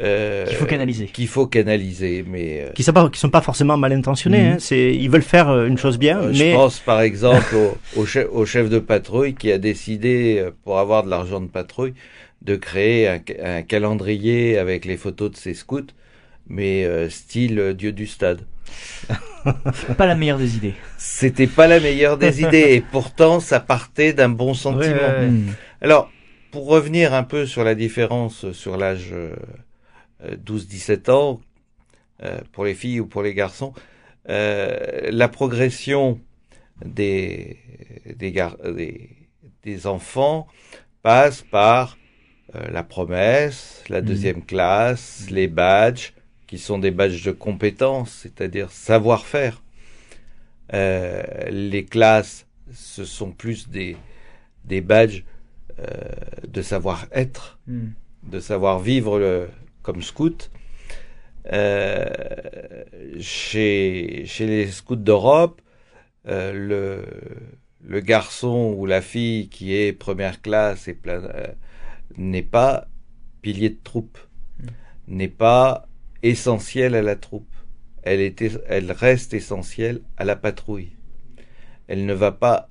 [0.00, 1.06] euh, Qu'il faut canaliser.
[1.06, 2.24] qu'il faut canaliser.
[2.26, 4.40] Mais euh, qui sont pas qui sont pas forcément mal intentionnés.
[4.42, 4.52] Mhm.
[4.52, 4.56] hein.
[4.58, 8.00] C'est ils veulent faire euh, une chose bien, euh, mais je pense par exemple au,
[8.00, 11.46] au, chef, au chef de patrouille qui a décidé, euh, pour avoir de l'argent de
[11.46, 11.94] patrouille,
[12.40, 15.92] de créer un, un calendrier avec les photos de ses scouts,
[16.48, 18.40] mais euh, style euh, Dieu du stade.
[19.96, 20.74] Pas la meilleure des idées.
[20.96, 24.82] C'était pas la meilleure des idées, et pourtant ça partait d'un bon sentiment.
[24.84, 25.26] Ouais, ouais, ouais.
[25.28, 25.46] Mm.
[25.82, 26.10] Alors,
[26.52, 29.34] pour revenir un peu sur la différence sur l'âge euh,
[30.24, 31.40] euh, 12-17 ans,
[32.24, 33.74] euh, pour les filles ou pour les garçons,
[34.30, 36.20] euh, la progression
[36.84, 37.58] des,
[38.16, 39.10] des, gar- des,
[39.64, 40.48] des enfants
[41.02, 41.98] passe par
[42.56, 44.06] euh, la promesse, la Mhm.
[44.08, 46.12] deuxième classe, les badges,
[46.48, 49.62] qui sont des badges de compétences, c'est-à-dire savoir-faire.
[50.74, 53.96] Euh, les classes, ce sont plus des,
[54.64, 55.24] des badges
[55.78, 56.10] euh,
[56.46, 57.88] de savoir-être, Mm.
[58.24, 59.48] de savoir vivre le,
[59.82, 60.50] comme scout.
[61.52, 62.84] Euh,
[63.18, 65.60] chez, chez les scouts d'Europe,
[66.28, 67.04] euh, le,
[67.84, 71.46] le garçon ou la fille qui est première classe et plein, euh,
[72.16, 72.86] n'est pas
[73.40, 74.18] pilier de troupe,
[75.08, 75.88] n'est pas
[76.22, 77.48] essentiel à la troupe.
[78.04, 80.96] Elle, est, elle reste essentielle à la patrouille.
[81.88, 82.68] Elle ne va pas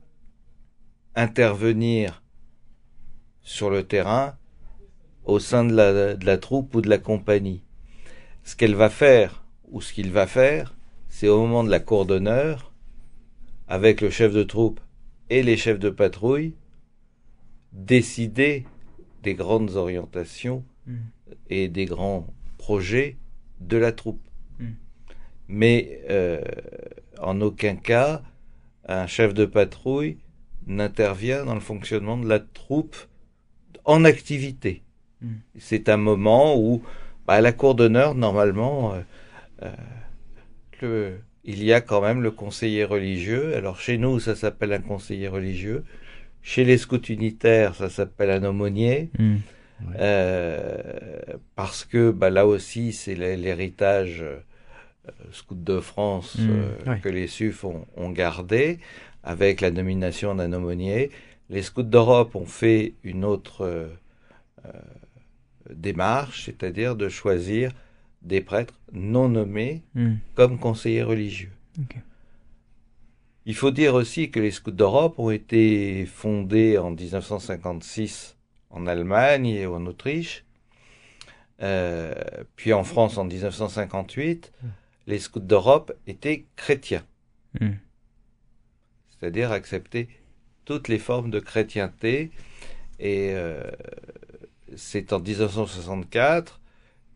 [1.15, 2.23] intervenir
[3.43, 4.35] sur le terrain
[5.25, 7.63] au sein de la, de la troupe ou de la compagnie.
[8.43, 10.75] Ce qu'elle va faire, ou ce qu'il va faire,
[11.07, 12.73] c'est au moment de la cour d'honneur,
[13.67, 14.79] avec le chef de troupe
[15.29, 16.55] et les chefs de patrouille,
[17.71, 18.65] décider
[19.23, 20.95] des grandes orientations Mm.
[21.49, 22.27] et des grands
[22.57, 23.17] projets
[23.59, 24.21] de la troupe.
[24.59, 24.65] Mm.
[25.47, 26.41] Mais euh,
[27.19, 28.23] en aucun cas,
[28.87, 30.17] un chef de patrouille
[30.65, 32.95] n'intervient dans le fonctionnement de la troupe
[33.85, 34.81] en activité.
[35.21, 35.27] Mm.
[35.59, 36.81] C'est un moment où,
[37.27, 38.99] bah, à la cour d'honneur, normalement, euh,
[39.63, 39.71] euh,
[40.81, 43.55] le- il y a quand même le conseiller religieux.
[43.55, 45.83] Alors chez nous, ça s'appelle un conseiller religieux.
[46.43, 49.09] Chez les scouts unitaires, ça s'appelle un aumônier.
[49.19, 49.35] Mm.
[49.99, 50.77] Euh,
[51.55, 54.37] parce que bah, là aussi, c'est l'hé- l'héritage euh,
[55.31, 56.99] scout de France Mm, euh, ouais.
[56.99, 58.77] que les SUF ont, ont gardé
[59.23, 61.09] avec la nomination d'un aumônier.
[61.51, 63.87] Les scouts d'Europe ont fait une autre euh,
[64.65, 64.71] euh,
[65.69, 67.71] démarche, c'est-à-dire de choisir
[68.21, 70.13] des prêtres non nommés Mm.
[70.33, 71.51] comme conseillers religieux.
[73.45, 78.37] Il faut dire aussi que les scouts d'Europe ont été fondés en 1956
[78.69, 80.45] en Allemagne et en Autriche,
[81.61, 82.13] euh,
[82.55, 84.53] puis en France en 1958.
[85.07, 87.03] Les scouts d'Europe étaient chrétiens,
[87.59, 87.71] Mm.
[89.09, 90.07] c'est-à-dire accepter
[90.65, 92.31] toutes les formes de chrétienté.
[92.99, 93.63] Et euh,
[94.75, 96.59] c'est en 1964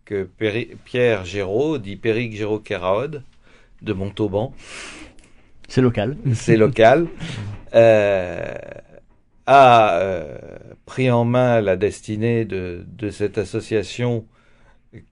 [0.05, 3.23] que Péri- Pierre Géraud, dit Péric Géraud-Kéraode,
[3.81, 4.53] de Montauban,
[5.67, 6.17] C'est local.
[6.33, 7.07] c'est local,
[7.75, 8.53] euh,
[9.47, 10.37] a euh,
[10.85, 14.25] pris en main la destinée de, de cette association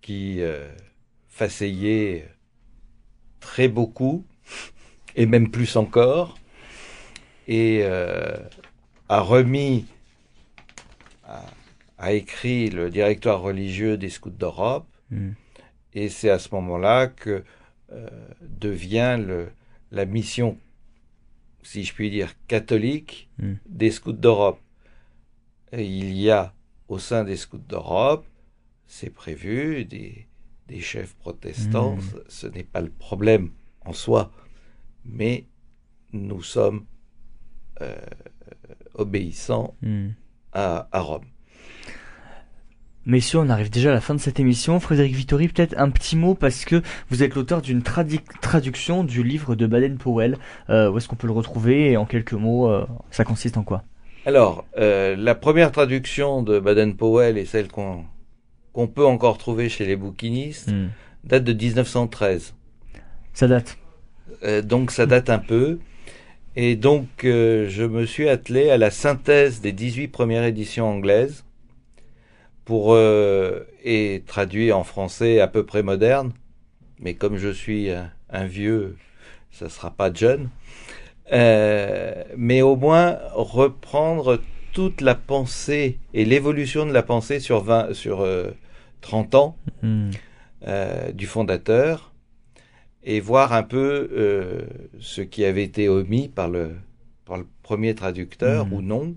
[0.01, 0.67] qui euh,
[3.39, 4.25] très beaucoup,
[5.15, 6.37] et même plus encore,
[7.47, 8.37] et euh,
[9.09, 9.85] a remis,
[11.25, 11.43] a,
[11.97, 15.31] a écrit le directoire religieux des scouts d'Europe, Mm.
[15.93, 17.43] et c'est à ce moment-là que
[17.91, 18.09] euh,
[18.41, 19.49] devient le,
[19.91, 20.57] la mission,
[21.61, 23.53] si je puis dire, catholique Mm.
[23.67, 24.59] des scouts d'Europe.
[25.73, 26.53] Il y a
[26.87, 28.25] au sein des scouts d'Europe,
[28.87, 30.27] c'est prévu, des,
[30.67, 31.97] des chefs protestants.
[31.97, 32.01] Mm.
[32.29, 33.51] Ce, ce n'est pas le problème
[33.85, 34.31] en soi,
[35.05, 35.45] mais
[36.13, 36.85] nous sommes
[37.81, 37.95] euh,
[38.95, 40.09] obéissants Mm.
[40.53, 41.23] à, à Rome.
[43.05, 44.79] Messieurs, on arrive déjà à la fin de cette émission.
[44.79, 49.55] Frédéric Vittori, peut-être un petit mot parce que vous êtes l'auteur d'une traduction du livre
[49.55, 50.37] de Baden-Powell.
[50.69, 53.63] Euh, où est-ce qu'on peut le retrouver et en quelques mots, euh, ça consiste en
[53.63, 53.83] quoi?
[54.25, 58.05] Alors, la première traduction de Baden-Powell et celle qu'on
[58.71, 60.87] qu'on peut encore trouver chez les bouquinistes Hmm.
[61.25, 62.55] date de 1913.
[63.33, 63.77] Ça date.
[64.63, 65.79] Donc ça date un peu.
[66.55, 71.43] Et donc euh, je me suis attelé à la synthèse des 18 premières éditions anglaises
[72.65, 76.31] pour euh, et traduit en français à peu près moderne.
[76.99, 78.95] Mais comme je suis un, un vieux,
[79.51, 80.49] ça sera pas jeune.
[81.31, 84.39] Euh, mais au moins reprendre
[84.73, 88.51] toute la pensée et l'évolution de la pensée sur 20, sur euh,
[89.01, 90.11] 30 ans Hmm.
[90.67, 92.12] euh, du fondateur
[93.03, 94.61] et voir un peu euh,
[94.99, 96.75] ce qui avait été omis par le,
[97.25, 98.73] par le premier traducteur Mhm.
[98.73, 99.15] ou non.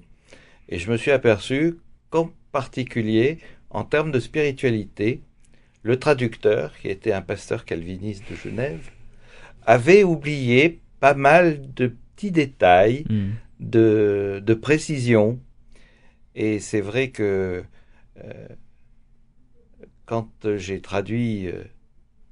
[0.68, 1.76] Et je me suis aperçu
[2.10, 3.38] qu'en particulier,
[3.70, 5.20] en termes de spiritualité,
[5.82, 8.90] le traducteur, qui était un pasteur calviniste de Genève,
[9.64, 13.30] avait oublié pas mal de petits détails, Hmm.
[13.60, 15.38] de, de précision.
[16.34, 17.62] Et c'est vrai que
[18.24, 18.48] euh,
[20.06, 21.62] quand j'ai traduit, euh,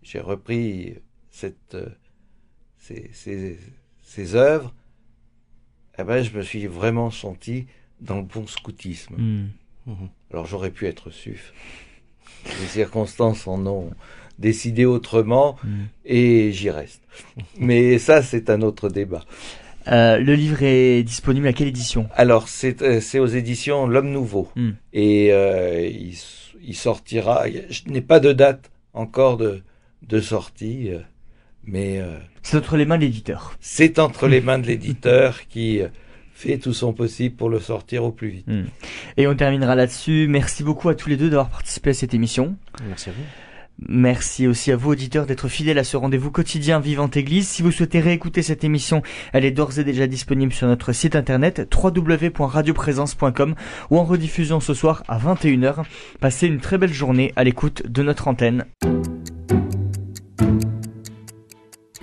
[0.03, 0.97] j'ai repris
[1.35, 1.89] cette, euh,
[2.79, 3.59] ces, ces,
[4.03, 4.73] ces œuvres,
[5.99, 7.67] eh ben, je me suis vraiment senti
[8.01, 9.15] dans le bon scoutisme.
[9.17, 9.49] Hmm.
[9.87, 10.09] Mhm.
[10.31, 11.53] Alors j'aurais pu être SUF.
[12.61, 13.91] Les circonstances en ont
[14.39, 15.85] décidé autrement Hmm.
[16.05, 17.03] et j'y reste.
[17.59, 19.25] Mais ça, c'est un autre débat.
[19.89, 22.09] Euh, le livre est disponible à quelle édition?
[22.15, 24.49] Alors, c'est euh, c'est aux éditions L'Homme Nouveau.
[24.57, 24.73] Hmm.
[24.93, 26.17] Et euh, il,
[26.63, 27.45] il sortira.
[27.69, 29.63] Je n'ai pas de date encore de,
[30.03, 31.01] de sortie, euh,
[31.67, 33.57] mais euh, C'est entre les mains de l'éditeur.
[33.61, 35.89] c'est entre les mains de l'éditeur qui euh,
[36.35, 38.47] fait tout son possible pour le sortir au plus vite.
[39.17, 40.27] Et on terminera là-dessus.
[40.29, 42.57] Merci beaucoup à tous les deux d'avoir participé à cette émission.
[42.89, 43.23] Merci à vous.
[43.89, 47.49] Merci aussi à vous auditeurs d'être fidèles à ce rendez-vous quotidien Vivante Église.
[47.49, 49.03] Si vous souhaitez réécouter cette émission,
[49.33, 53.55] elle est d'ores et déjà disponible sur notre site internet www.radioprésence.com
[53.91, 55.85] ou en rediffusion ce soir à 21h.
[56.21, 58.65] Passez une très belle journée à l'écoute de notre antenne.